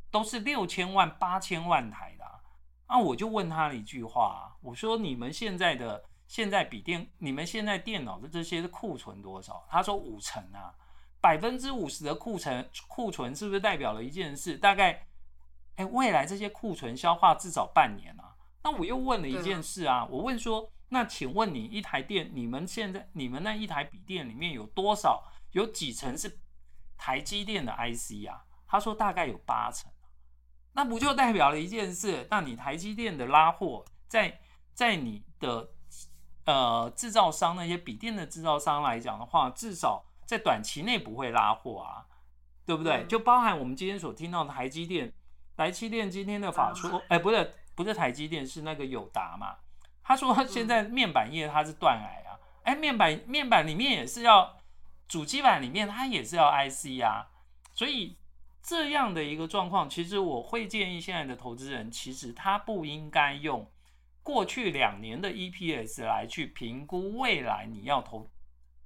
[0.09, 2.39] 都是六千万、八千万台的啊，
[2.85, 9.65] 啊，我就问他了一句话，我说你们现在的现在笔电，你们现在电脑的这些库存多少？
[9.69, 10.75] 他说五成啊，
[11.21, 14.57] 百分之五十的库存库存是不是代表了一件事？
[14.57, 15.07] 大概，
[15.75, 18.35] 哎，未来这些库存消化至少半年啊。
[18.63, 25.23] 那我又问了一件事啊，我问说，那请问你一台电，你们现在你们那一台笔电里面有多少？
[25.51, 26.39] 有几成是
[26.97, 28.43] 台积电的 IC 啊？
[28.67, 29.89] 他说大概有八成。
[30.73, 32.27] 那不就代表了一件事？
[32.29, 34.41] 那你台积电的拉货，在
[34.73, 35.69] 在你的
[36.47, 42.07] 呃制造商那些笔电的制造商来讲的话，至少在短期内不会拉货啊，
[42.65, 43.05] 对不对？
[43.05, 45.13] 就包含我们今天所听到的台积电，
[45.55, 49.57] 台积电今天的法说，哎，不是不是台积电，是那个友达嘛？
[50.01, 54.57] 他说现在面板业它是断崖啊，哎，面板面板里面也是要
[55.07, 57.27] 主机板里面它也是要 IC 啊，
[57.75, 58.17] 所以。
[58.59, 63.65] 这样的一个状况，其实我会建议现在的投资人，其实他不应该用
[64.27, 68.29] 过去两年的 EPS 来去评估未来你要投、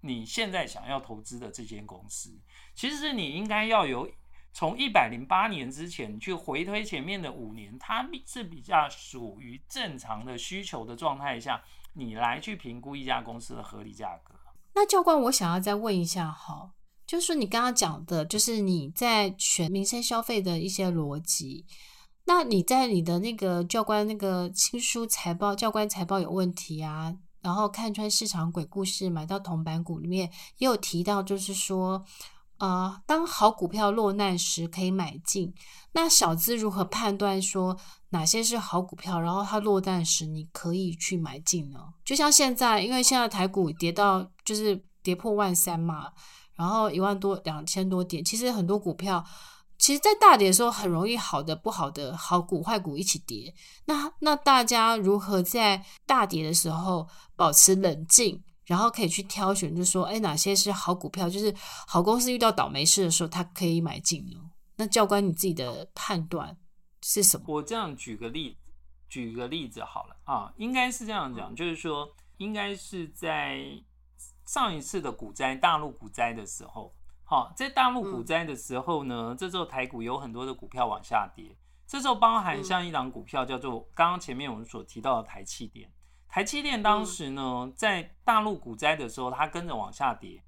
[0.01, 2.39] 你现在想要投资的这间公司。
[2.75, 4.07] 其实你应该要有
[4.53, 11.59] 从一百零八年之前去回推前面的五年，它是比较属于正常的需求的状态下，
[11.93, 14.35] 你来去评估一家公司的合理价格。
[14.75, 16.73] 那教官，我想要再问一下，哈。
[17.07, 21.65] 就是你刚刚讲的，就是你在选民生消费的一些逻辑。
[22.33, 32.05] 那你在你的那个教官那个新书财报，教官财报有问题啊，然后看穿市场鬼故事，买到铜板股里面也有提到，就是说，
[32.59, 35.53] 呃，当好股票落难时可以买进。
[35.91, 37.75] 那小资如何判断说
[38.11, 41.79] 哪些是好股票，然后它落难时你可以去买进呢？
[42.05, 46.13] 就像现在，因为现在台股跌到就是跌破万三嘛。
[46.53, 49.25] 然后一万多两千多点，其实很多股票，
[49.81, 53.51] 其实，在大跌的时候很容易好的不好的好股坏股一起跌。
[53.85, 61.27] 那那大家如何在大跌的时候保持冷静，然后可以去挑选，就说，哎，哪些是好股票？
[61.27, 61.51] 就是
[61.87, 64.37] 好公司遇到倒霉事的时候，它可以买进呢？
[64.75, 66.55] 那教官你自己的判断
[67.01, 67.45] 是什么？
[67.47, 68.57] 我这样举个例，
[69.09, 72.07] 举个例子好了啊，应该是这样讲，就是说。
[72.37, 73.61] 应该是在
[74.47, 76.91] 上一次的股灾，大陆股灾的时候。
[77.31, 81.57] 好，在大陆股灾的时候呢，嗯、这时候台股有很多的股票往下跌。
[81.87, 85.89] 这时候包含像一档股票叫做刚刚前面我们所提到的台气电。
[86.27, 90.43] 台积电当时呢，在大陆股灾的时候，它跟着往下跌，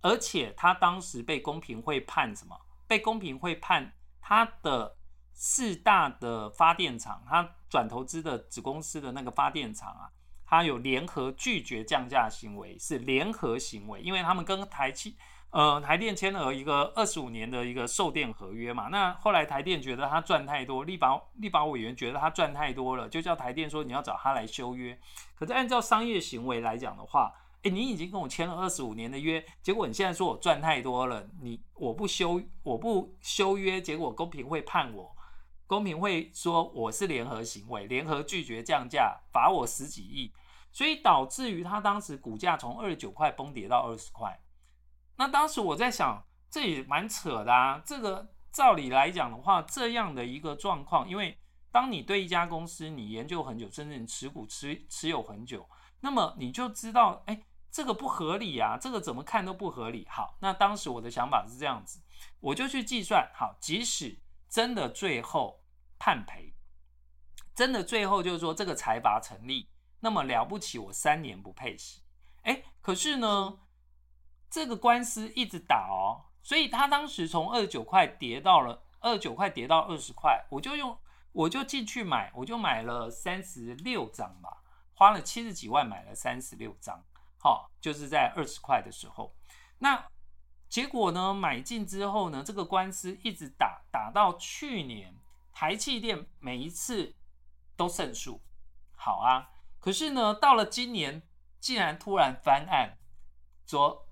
[0.00, 2.58] 而且它当时被公平会判什么？
[2.86, 4.96] 被公平会判它的
[5.34, 10.08] 四大的发电厂，它转投资的子公司的那个发电厂啊，
[10.46, 15.18] 它有联合拒绝降价行为，是联合行为，因为他们跟台积。
[15.50, 24.98] 呃，台电签了一个二十五年的一个售电合约嘛，那后来台电觉得他赚太多，立法立法委员觉得他赚太多了，就叫台电说你要找他来修约。
[25.34, 27.32] 可是按照商业行为来讲的话，
[27.62, 35.16] 诶，你已经跟我签了二十五年的约，结果你现在说我赚太多了，你我不修我不修约，结果公平会判我，
[35.66, 40.30] 公平会说我是联合行为，联合拒绝降价，罚我十几亿，
[40.70, 44.38] 所以导致于他当时股价从二十九块崩跌到二十块。
[45.16, 47.82] 那当时我在想，这也蛮扯的啊。
[47.84, 51.38] 这个照理来讲的话，这样的一个状况，因为
[51.70, 55.68] 当你对一家公司你研究很久，甚至你持股持持有很久，
[56.00, 60.06] 那么你就知道，哎，这个不合理啊，这个怎么看都不合理。
[60.08, 62.00] 好，那当时我的想法是这样子，
[62.40, 65.62] 我就去计算，好，即使真的最后
[65.98, 66.54] 判赔，
[67.54, 69.68] 真的最后就是说这个财阀成立，
[70.00, 72.02] 那么了不起，我三年不配息，
[72.42, 73.58] 哎，可是呢？
[74.48, 80.96] 这个官司一直打哦，所以他当时从二十九块跌到了二十九块，跌到二十块，我就用
[81.32, 84.62] 我就进去买，我就买了三十六张吧，
[84.94, 87.04] 花了七十几万买了三十六张，
[87.38, 89.34] 好，就是在二十块的时候，
[89.78, 90.06] 那
[90.68, 95.14] 结果呢，买进之后呢，这个官司一直打，打到去年，
[95.52, 97.14] 台积电每一次
[97.76, 98.40] 都胜诉，
[98.96, 101.22] 好啊，可是呢，到了今年，
[101.60, 102.96] 竟然突然翻案，
[103.66, 104.05] 说。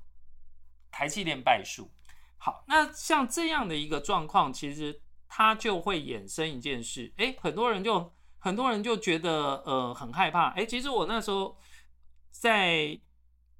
[0.94, 1.90] 台积电败诉，
[2.38, 11.58] 好，那像这样的一个状况，其实它就会衍生一件事，诶，很多人就很多人就觉得呃很害怕，诶，其实我那时候
[12.30, 12.96] 在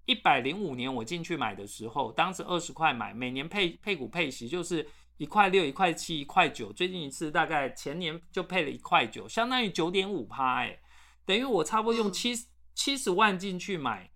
[0.06, 10.78] 一百零五年我进去买的时候，当时二十块买，每年配配股配息就是一块六、一块七、一块九，最近一次大概前年就配了一块九，相当于九点五趴，诶，
[11.26, 12.32] 等于我差不多用七
[12.76, 14.13] 七十万进去买。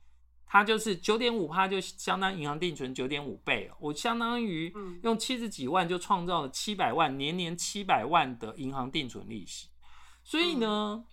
[0.50, 3.70] 它就是九点五趴，就相当银行定存九点五倍。
[3.78, 9.68] 我相当于用七十几万就创造了七百万，年年七百万的银行定存利息。
[10.24, 11.04] 所以呢，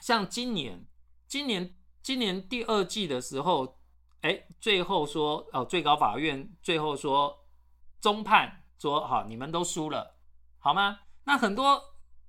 [0.00, 0.84] 像今年，
[1.28, 3.78] 今年，今年第二季的时候，
[4.22, 7.46] 哎，最后说哦，最高法院最后说
[8.00, 10.18] 中判说好，你们都输了，
[10.58, 10.98] 好吗？
[11.24, 11.80] 那很多，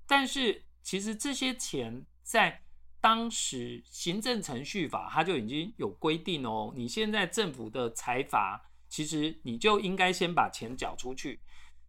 [0.06, 2.62] 但是其实这些钱在。
[3.00, 11.40] 当时行政程序法它就已经有规定哦，你现在政府的财阀，其实你就应该先把钱缴出去，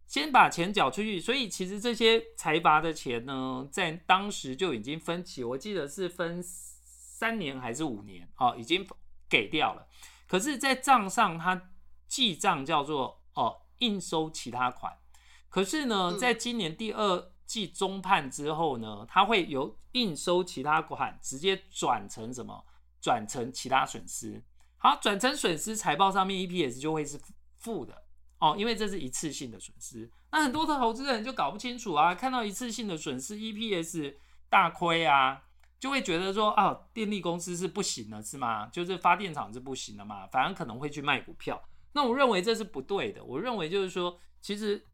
[0.06, 1.20] 先把钱缴出去。
[1.20, 8.86] 所以其实这些财阀的钱呢，在当时就已经分期，我记得是分三年还是五年哦，已经
[9.28, 9.86] 给掉了。
[10.26, 11.70] 可是，在账上它
[12.08, 14.96] 记账叫做哦应收其他款，
[15.50, 17.31] 可是呢，在今年第二。
[17.52, 22.64] 继中判之后呢，它会由应收其他款直接转成什么？
[22.98, 24.42] 转成其他损失。
[24.78, 27.20] 好，转成损失，财报上面 EPS 就会是
[27.58, 28.04] 负的
[28.38, 30.10] 哦，因为这是一次性的损失。
[30.30, 34.14] 那很多的投资人就搞不清楚啊，看到一次性的损失 EPS
[34.48, 35.42] 大亏啊，
[35.78, 38.66] 就会觉得说啊，电力公司是不行了，是吗？
[38.68, 41.62] 就是发电厂是不行了嘛，反而可能会去卖股票。
[41.92, 43.22] 那我认为这是不对的。
[43.22, 44.86] 我认为就是说，其实。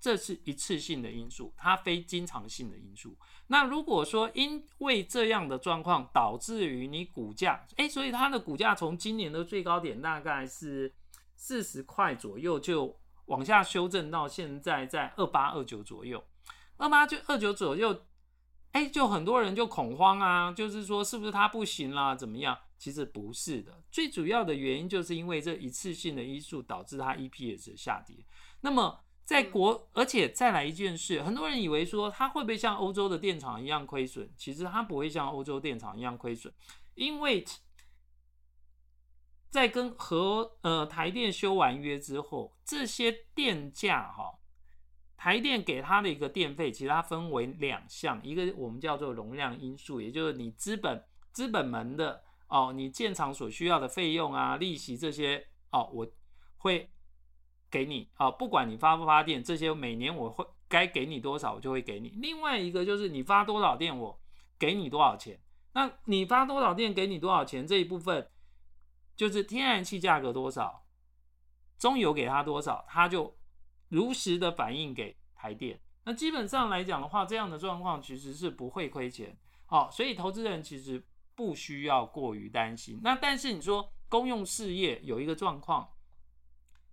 [0.00, 3.16] 这是一次性的因素，它非经常性的因素。
[3.48, 10.94] 那如果说因为这样的状况导致于你股价，诶，所以它的股价从今年的最高点大概是
[11.34, 16.22] 四十块左右，就往下修正到现在在二八二九左右，
[16.76, 18.04] 二八就二九左右，
[18.72, 22.56] 诶，就很多人就恐慌啊，就是说是不是它不行啦，怎么样？
[22.78, 28.24] 其实不是的，最主要的原因就是因为这一次性的因素导致它 EPS 下跌。
[28.60, 34.26] 那么在国，而且再来一件事，很多人以为说它会不会像欧洲的电厂一样亏损？
[34.38, 36.50] 其实它不会像欧洲电厂一样亏损，
[36.94, 37.44] 因为
[39.50, 44.38] 在跟和呃台电修完约之后，这些电价哈，
[45.14, 56.10] 台电给它的一个电费，其实它分为两项，一个我们叫做容量因素，也就是你资本资本门的哦，你建厂所需要的费用啊、利息这些哦，我
[56.56, 56.90] 会。
[57.70, 62.10] 给你啊，不管你发不发电，这些每年我会该给你多少，我就会给你。
[62.16, 64.20] 另外一个就是你发多少电，我
[64.58, 65.40] 给你多少钱。
[65.72, 68.30] 那你发多少电给你多少钱，这一部分
[69.14, 70.84] 就是天然气价格多少，
[71.78, 73.36] 中油给他多少，他就
[73.88, 75.80] 如实的反映给台电。
[76.04, 79.38] 那基本上来讲的话，这样的状况其实是不会亏钱。
[79.66, 81.04] 好，所以投资人其实
[81.34, 82.98] 不需要过于担心。
[83.02, 85.86] 那但是你说公用事业有一个状况，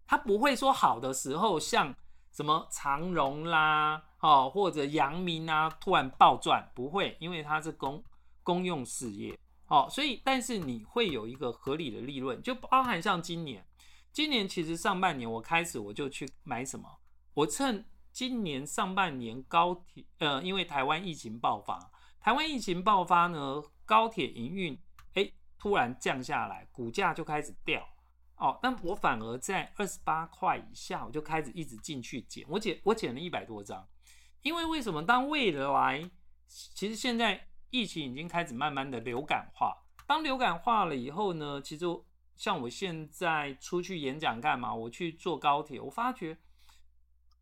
[0.05, 1.95] 它不会说好的时候像
[2.31, 8.03] 什么长荣啦，哦或者阳明啊突然暴赚，不会，因为它是公
[8.43, 9.37] 公用事业。
[9.67, 13.65] 哦，所以但是你会有一个合理的利润，就包含像今年，
[14.11, 16.87] 今年其实上半年我开始我就去买什么，
[17.33, 21.91] 我趁今年上半年高铁，呃，因为台湾疫情爆发。
[22.19, 24.79] 台湾疫情爆发呢，高铁营运
[25.15, 27.83] 哎突然降下来，股价就开始掉
[28.37, 28.59] 哦。
[28.61, 32.45] 但我反而在二十八块以下，我就开始一直进去捡。
[32.49, 33.87] 我捡我捡了一百多张，
[34.41, 35.03] 因为为什么？
[35.03, 36.09] 当未来
[36.47, 39.75] 其实现在疫情已经开始慢慢的流感化，
[40.05, 41.85] 当流感化了以后呢，其实
[42.35, 44.73] 像我现在出去演讲干嘛？
[44.73, 46.37] 我去坐高铁，我发觉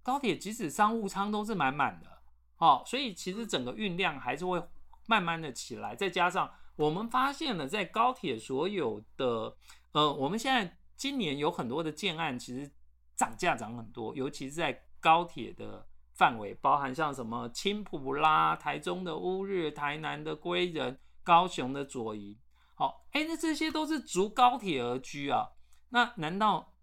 [0.02, 2.22] 高铁即使商务舱都是满满的。
[2.58, 4.64] 哦，所以其实整个运量还是会
[5.06, 9.58] 慢慢的起来，再加上我们发现了，在高铁所有的，
[9.92, 12.72] 呃，我们现在今年有很多的建案，其实
[13.16, 22.38] 涨价涨很多，尤其是在高铁的范围，包含像什么青埔啦、台中的乌日、台南的归仁、高雄的左营，
[22.76, 25.50] 好，哎，那这些都是逐高铁而居啊，
[25.90, 26.74] 那难道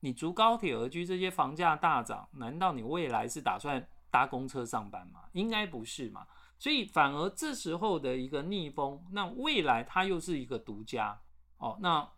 [0.00, 3.88] 你逐高铁而居，这些房价大涨，难道你未来是打算？
[4.12, 6.26] 搭公车上班吗，应该不是嘛，
[6.58, 11.16] 所以反而这时候的一个逆风，那未来它又是一个独家。
[11.58, 12.10] 哦，那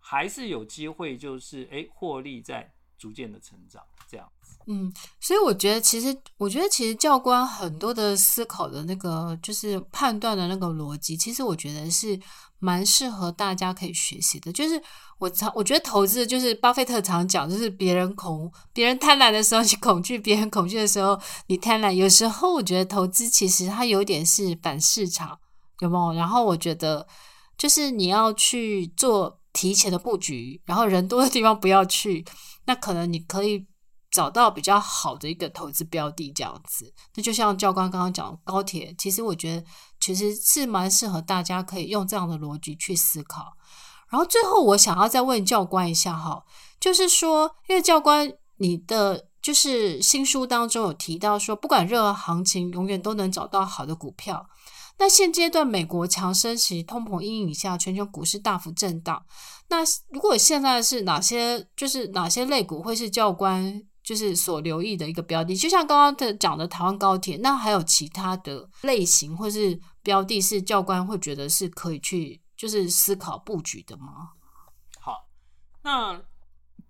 [0.00, 4.56] 还是有机会，就是诶获利在逐渐的成长这样子。
[4.66, 12.18] 嗯，所以我觉得其实，我觉得其实教官很多的思考的那个就是判断的那个逻辑，其实我觉得是
[12.58, 14.82] 蛮适合大家可以学习的，就是。
[15.20, 21.92] 我常我觉得投资就是巴菲特常讲，就是别人恐别人贪婪的时候你恐惧，别人恐惧的时候你贪婪。
[21.92, 25.38] 有时候我觉得投资其实它有点是反市场，
[25.80, 26.18] 有没有？
[26.18, 27.06] 然后我觉得
[27.58, 32.24] 就是你要去做提前的布局，然后人多的地方不要去，
[32.66, 33.66] 那可能你可以
[34.10, 36.92] 找到比较好的一个投资标的这样子。
[37.14, 39.64] 那就像教官刚刚讲高铁，其实我觉得
[40.00, 43.56] 其实是蛮适合大家可以用这样的逻辑去思考。
[44.08, 46.44] 然后最后，我想要再问教官一下哈，
[46.80, 54.48] 就是说，因为教官你的就是新书当中有提到说，不管任何行情，永远都能找到好的股票。
[55.00, 59.24] 那现阶段美国强升息、通膨阴影下，全球股市大幅震荡。
[59.68, 59.78] 那
[60.10, 65.56] 如果现在是哪些，就是哪些类股会是教官就是所留意的一个标的？
[65.56, 72.40] 就像刚刚的讲的台湾高铁，那还有其他的类型或是标的，是教官会觉得是可以去。
[72.60, 74.32] 就是思考布局的吗？
[75.00, 75.26] 好，
[75.82, 76.20] 那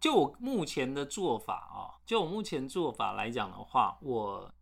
[0.01, 4.53] 就我目前的做法啊，就我目前做法来讲的话，我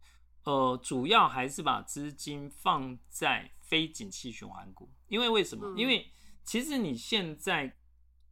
[0.49, 5.67] 呃主要还是把资金放在非景气循环股，因为为什么？
[5.67, 6.11] 嗯、因为
[6.43, 7.77] 其实你现在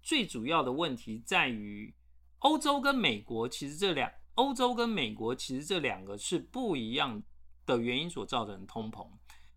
[0.03, 1.95] 最主要的问题在于
[2.39, 7.23] 欧洲跟美国，其实这两欧洲跟美国其实这两个是不一样
[7.67, 9.07] 的原因所造成的通膨。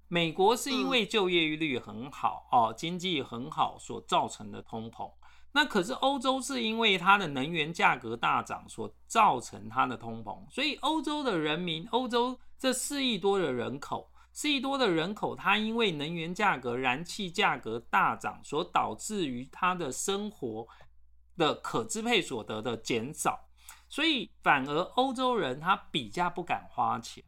[0.09, 5.09] 美国是因为就业率很好哦，经济很好所造成的通膨。
[5.51, 10.49] 那可是欧洲是因为它的能源价格大涨所造成它的通膨。
[10.49, 20.67] 所以欧洲的人民，欧洲这四亿多的人口，四亿多的人口，它因为能源价格、燃气价格大涨所导致于它的生活
[21.37, 23.47] 的可支配所得的减少，
[23.87, 27.23] 所以反而欧洲人他比较不敢花钱，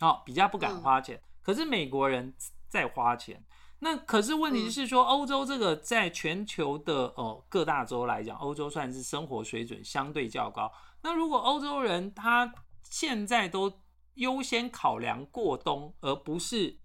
[0.00, 1.20] 哦，比较不敢花钱。
[1.42, 2.34] 可是美国人
[2.68, 3.42] 在花钱，
[3.84, 10.72] 那可是问题是说，欧洲这个在全球的哦各大洲来讲，欧洲算是生活水准相对较高。
[11.02, 12.50] 那如果欧洲人他
[12.88, 13.70] 现在都
[14.14, 16.78] 优先考量过冬，而不是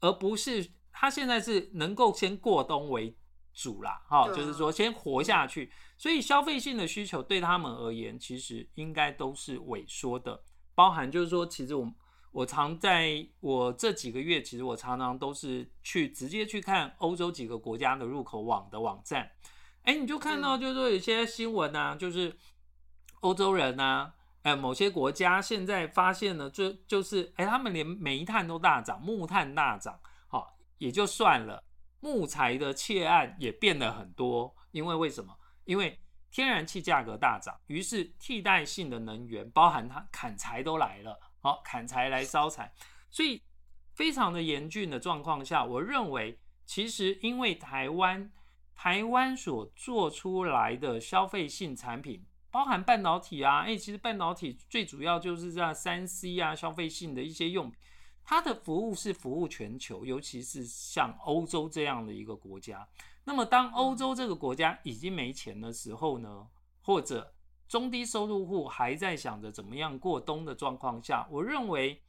[0.00, 3.14] 而不是他现在是能够先过冬为
[3.52, 5.70] 主啦，哈，就是说先活下去。
[5.98, 10.42] 所以消费性的需求对他们而言，其实应该都是萎缩的，
[10.74, 11.94] 包含就是说，其实我们。
[12.32, 19.30] 我常在我这几个月，其实我常常都是去直接去看欧洲几个国家的入口网的网站，
[19.82, 22.34] 哎，你就看到就是说有些新闻啊，就是
[23.20, 31.62] 欧洲人啊，哎，某些国家现在发现了，就就是哎，他们连煤炭都大涨，木炭大涨，好，也就算了，
[32.00, 35.36] 木材的窃案也变得很多，因为为什么？
[35.64, 41.20] 因为天然气价格大涨，于是替代性的能源，包含它砍柴都来了。
[41.42, 42.72] 好，砍柴来烧柴，
[43.10, 43.42] 所以
[43.92, 48.30] 非常的严峻的状况下，我认为其实因为台湾
[48.76, 57.76] 台湾所做出来的消费性产品，包含半导体啊，哎，其实半导体最主要就是在三 C 啊，消费性的一些用品，
[58.22, 62.88] 它的服务是服务全球，尤其是像欧洲这样的一个国家。
[63.24, 66.46] 那么当欧洲这个国家已经没钱的时候呢，
[66.80, 67.34] 或者
[67.72, 72.02] 中低收入户还在想着怎么样过冬的状况下，我认为，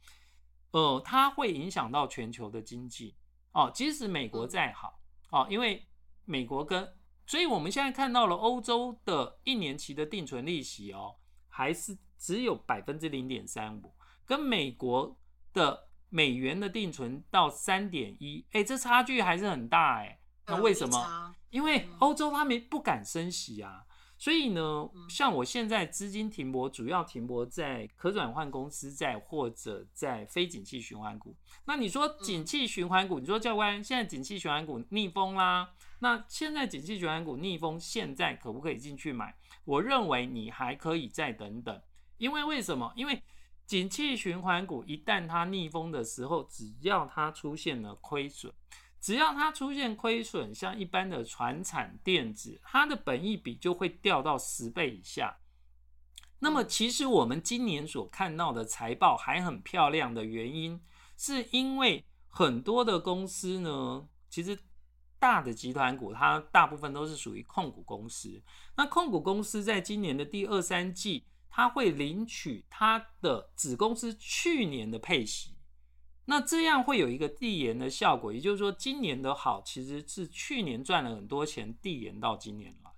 [0.72, 3.16] 呃，它会影响到全球的经济
[3.52, 3.70] 哦。
[3.74, 5.00] 即使美国再好
[5.30, 5.88] 哦，因为
[6.26, 6.86] 美国跟，
[7.26, 11.16] 所以我们现在看到了欧洲的一年期的定存利息哦，
[11.48, 13.94] 还是只有百分之零点三五，
[14.26, 15.16] 跟美国
[15.54, 20.20] 的美元的定存到三点一，哎，这差距还是很大哎。
[20.44, 21.34] 那为什么？
[21.48, 23.86] 因为欧洲他们不敢升息啊。
[24.16, 31.34] 所以呢，像我现在资金停泊，主要停泊在可转换公司债或者在非景气循环股。
[31.66, 39.34] 那你说景气循环股，你说教官现在景气循环股逆风啦，那现在景气循环股逆风，现在可不可以进去买？
[39.64, 41.82] 我认为你还可以再等等，
[42.16, 42.92] 因为为什么？
[42.96, 43.22] 因为
[43.66, 48.52] 景气循环股一旦它逆风的时候，只要它出现了亏损。
[49.04, 55.36] 只要它出现亏损，像一般的船产电子，它的本益比就会掉到十倍以下。
[56.38, 60.80] 那么，其实我们今年所看到的财报还很漂亮的原因，
[61.18, 64.58] 是因为很多的公司呢，其实
[65.18, 68.42] 大的集团股，它大部分都是属于控股公司。
[68.74, 75.53] 那控股公司在今年的第二三季，它会领取它的子公司去年的配息。
[76.26, 82.90] 那这样会有一个递延的效果，也就是说，今年的好其实是去年赚了很多钱，递延到今年来。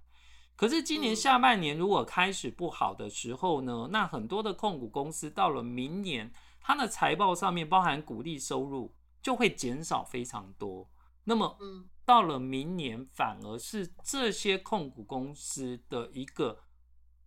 [0.55, 10.89] 可是今年下半年如果开始不好的时候呢，那很多的控股公司到了明年，它的财报上面包含股利收入就会减少非常多。
[11.25, 11.59] 那么，
[12.05, 16.59] 到了明年反而是这些控股公司的一个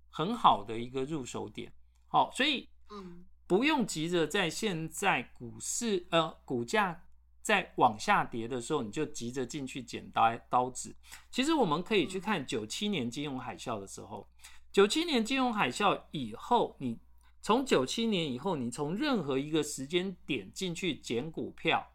[0.10, 1.72] 很好的一个入手点。
[2.08, 3.26] 好，所以，嗯。
[3.50, 7.06] 不用急着在现在股市呃股价
[7.42, 10.96] 在往下跌的时候，你就急着进去捡刀刀子。
[11.32, 14.30] 其实我们可以去看九七年金融海啸的时候，
[14.72, 17.00] 九七年金融海啸以后，你
[17.42, 21.92] 从九七年以后，你从任何一个时间点进去捡股票，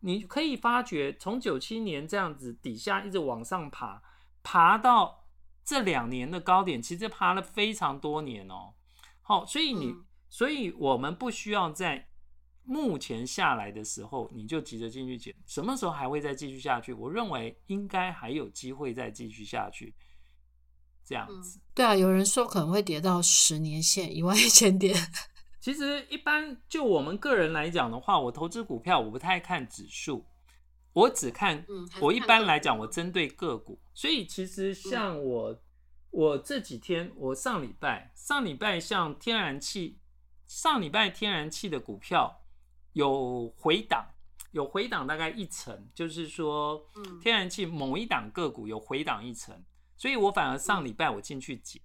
[0.00, 4.02] 你可以发觉从九七年这样子底下一直往上爬，
[4.42, 5.24] 爬到
[5.64, 8.74] 这两年的高点，其实爬了非常多年哦。
[9.22, 9.94] 好，所以你。
[10.30, 12.08] 所以，我们不需要在
[12.64, 15.34] 目前下来的时候，你就急着进去捡。
[15.46, 16.92] 什么时候还会再继续下去？
[16.92, 19.94] 我认为应该还有机会再继续下去。
[21.04, 21.58] 这样子。
[21.74, 24.94] 对啊，有人说可能会跌到十年线一万一千点。
[25.58, 30.24] 其实，一般就我们个人来讲的话，我投资股票我不太看指数，
[30.92, 31.64] 我只看。
[32.00, 33.80] 我一般来讲，我针对个股。
[33.94, 35.58] 所以，其实像我，
[36.10, 39.97] 我这几天，我上礼拜，上礼拜像天然气。
[40.48, 42.42] 上礼拜天然气的股票
[42.94, 44.08] 有回档，
[44.52, 46.82] 有回档大概一层，就是说，
[47.20, 49.62] 天然气某一档个股有回档一层，
[49.94, 51.82] 所以我反而上礼拜我进去捡，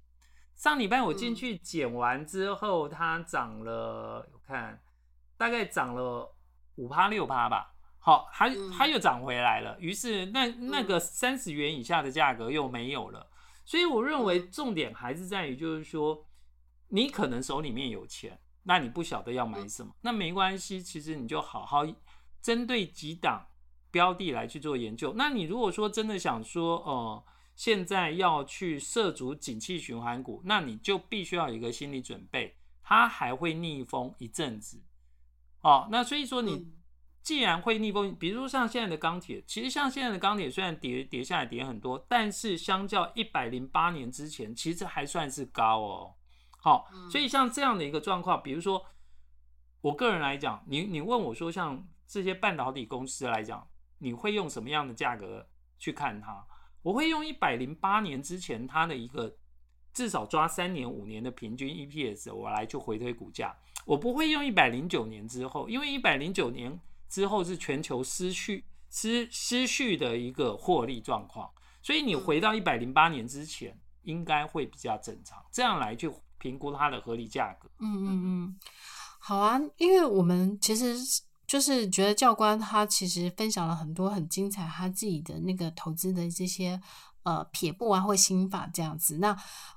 [0.56, 4.82] 上礼拜我进去捡完之后，它涨了，我看
[5.36, 6.34] 大概涨了
[6.76, 13.30] 五趴六趴吧，好，它它又涨回来了，于是那那个三十元以下的价格又没有了，
[13.66, 16.26] 所以我认为重点还是在于，就是说，
[16.88, 18.40] 你可能手里面有钱。
[18.64, 21.86] 那你不晓得要买什么，那没关系，其实你就好好
[22.42, 23.46] 针对几档
[23.92, 25.14] 标的来去做研究。
[25.16, 27.24] 那你如果说真的想说，呃，
[27.56, 34.82] 现在要去涉足景气循环股，那你就必须要有一个心理准备，它还会逆风一阵子。
[35.62, 36.74] 哦，那所以说你
[37.22, 46.16] 既然会逆风，比如说像现在的钢铁，其实像现在的钢铁虽然跌跌下来跌很多，但是相较一百零八年之前，其实还算是高哦。
[46.64, 48.86] 好，所以像这样的一个状况，比如说，
[49.82, 55.46] 我个人来讲，你你问我说，像这些半导体公司来讲，你会用什么样的价格
[55.78, 56.46] 去看它？
[56.82, 59.36] 我会用一百零八年之前它的一个
[59.94, 63.54] 至少抓三年五年的平均 EPS，我来去回推股价。
[63.86, 71.52] 我不会用一百零九年之后，因为一百零九年之后是全球失去失失序的一个获利状况，
[71.82, 75.46] 所以你回到一百零八年之前，应该会比较正常。
[75.52, 76.23] 这样来就。
[76.44, 77.70] 评估它的合理价格。
[77.80, 78.60] 嗯嗯嗯，
[79.18, 80.96] 好啊，因为我们其实
[81.48, 86.80] 就是觉得教官他其实分享了很多很精彩他自己的那个投资的这些
[87.24, 89.20] 呃撇步啊或心法这样子。
[89.20, 89.34] 那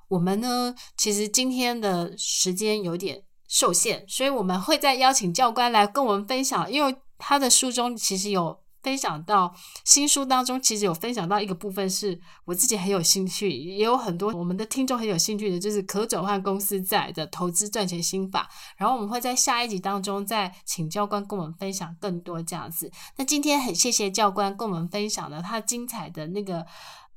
[0.08, 8.65] 我们呢，其实今天的时间有点受限，所以我们会再邀请教官来跟我们分享，因为他的书中其实有。
[8.87, 18.49] 分享到新书当中，其实有分享到一个部分是我自己很有兴趣，也有很多我们的听众很有兴趣的，就是可转换公司债的投资赚钱心法。
[18.76, 22.93] 然后我们会在下一集当中再请教官跟我们分享更多这样子。
[23.16, 26.64] 那今天很谢谢教官跟我们分享了他精彩的那个。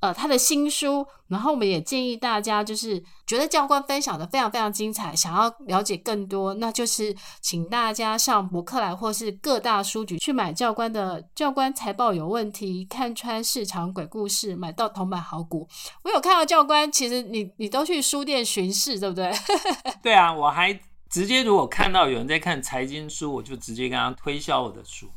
[0.02, 15.68] 呃，他的新书，然后我们也建议大家，就是觉得教官分享的非常非常精彩，想要了解更多，那就是请大家上博客来或是各大书局去买教官的《教官财报有问题》，看穿市场鬼故事，买到铜板好股。
[16.04, 19.30] 我有看到教官，其实你你都去书店巡视，对不对？
[20.02, 20.80] 对啊，我还
[21.10, 25.10] 直接如果看到有人在看财经书，我就直接跟他推销我的书，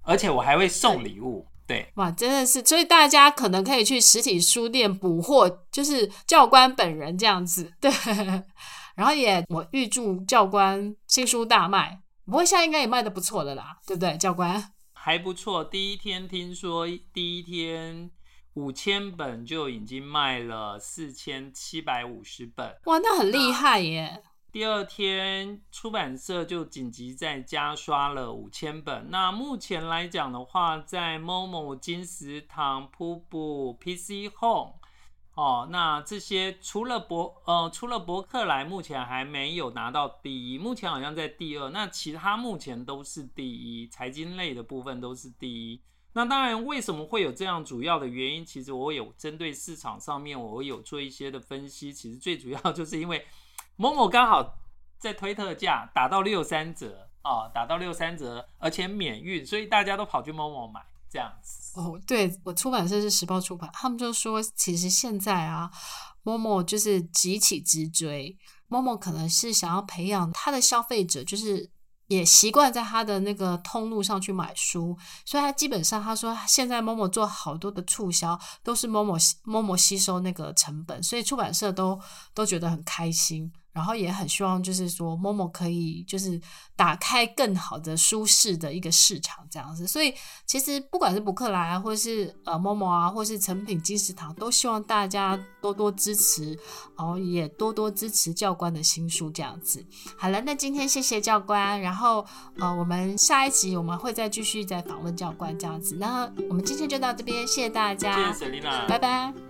[0.00, 1.46] 而且我还会送礼物。
[1.68, 7.92] 对，哇，真的是，所以大家可能可以去实体书店补货，就是教官本人这样子，对。
[8.96, 14.72] 然后也我预祝教官新书大卖，不过现在应该也卖的不错的啦，对不对，教官？
[14.92, 18.10] 还不错，第一天听说第一天
[18.54, 24.20] 五千本就已经卖了四千七百五十本，哇，那很厉害耶。
[24.50, 29.10] 第二天，出版社就紧急再加刷了五千本。
[29.10, 34.76] 那目前来讲的话，在 Momo、金石堂、瀑布、PC Home，
[35.34, 41.68] 哦，那这些除了博呃除了博客来，目前还没有拿到第一，目前好像在第二。
[41.68, 45.82] 那其他目前都是第一，财经类的部分都是第一。
[46.14, 48.42] 那当然，为什么会有这样主要的原因？
[48.42, 51.92] 其实我有针对市场上面，我有做一些的分析。
[51.92, 53.26] 其实最主要就是因为。
[53.78, 54.58] 某某刚好
[54.98, 61.80] 在推特价打到六三折哦，打到六三折，而且免运，所以大家都跑去某某买这样子。
[61.80, 65.70] 哦，对，我出版社是时报出版，他们就说，其实现在啊，
[66.24, 71.70] 某某就是急起直追，某某可能是想要培养他的消费者，就是。
[72.08, 82.00] 也习惯在他的那个通路上去买书，所以他基本上他说现在 Momo 做好多的促销，都是 Momo 吸收那个成本，所以出版社都
[82.32, 83.52] 都觉得很开心。
[83.72, 86.40] 然后也很希望，就是说，Momo 可以就是
[86.74, 89.86] 打开更好的舒适的一个市场这样子。
[89.86, 90.12] 所以
[90.46, 96.58] 其实不管是博客来啊，或是呃 Momo 啊，或是成品金石堂，都希望大家多多支持，
[96.96, 99.84] 然后也多多支持教官的新书这样子。
[100.16, 102.26] 好了，那今天谢谢教官，然后
[102.58, 105.94] 呃我们下一集我们会再继续再访问教官这样子。
[105.96, 109.47] 那我们今天就到这边，谢谢大家，谢谢 Selina，拜拜。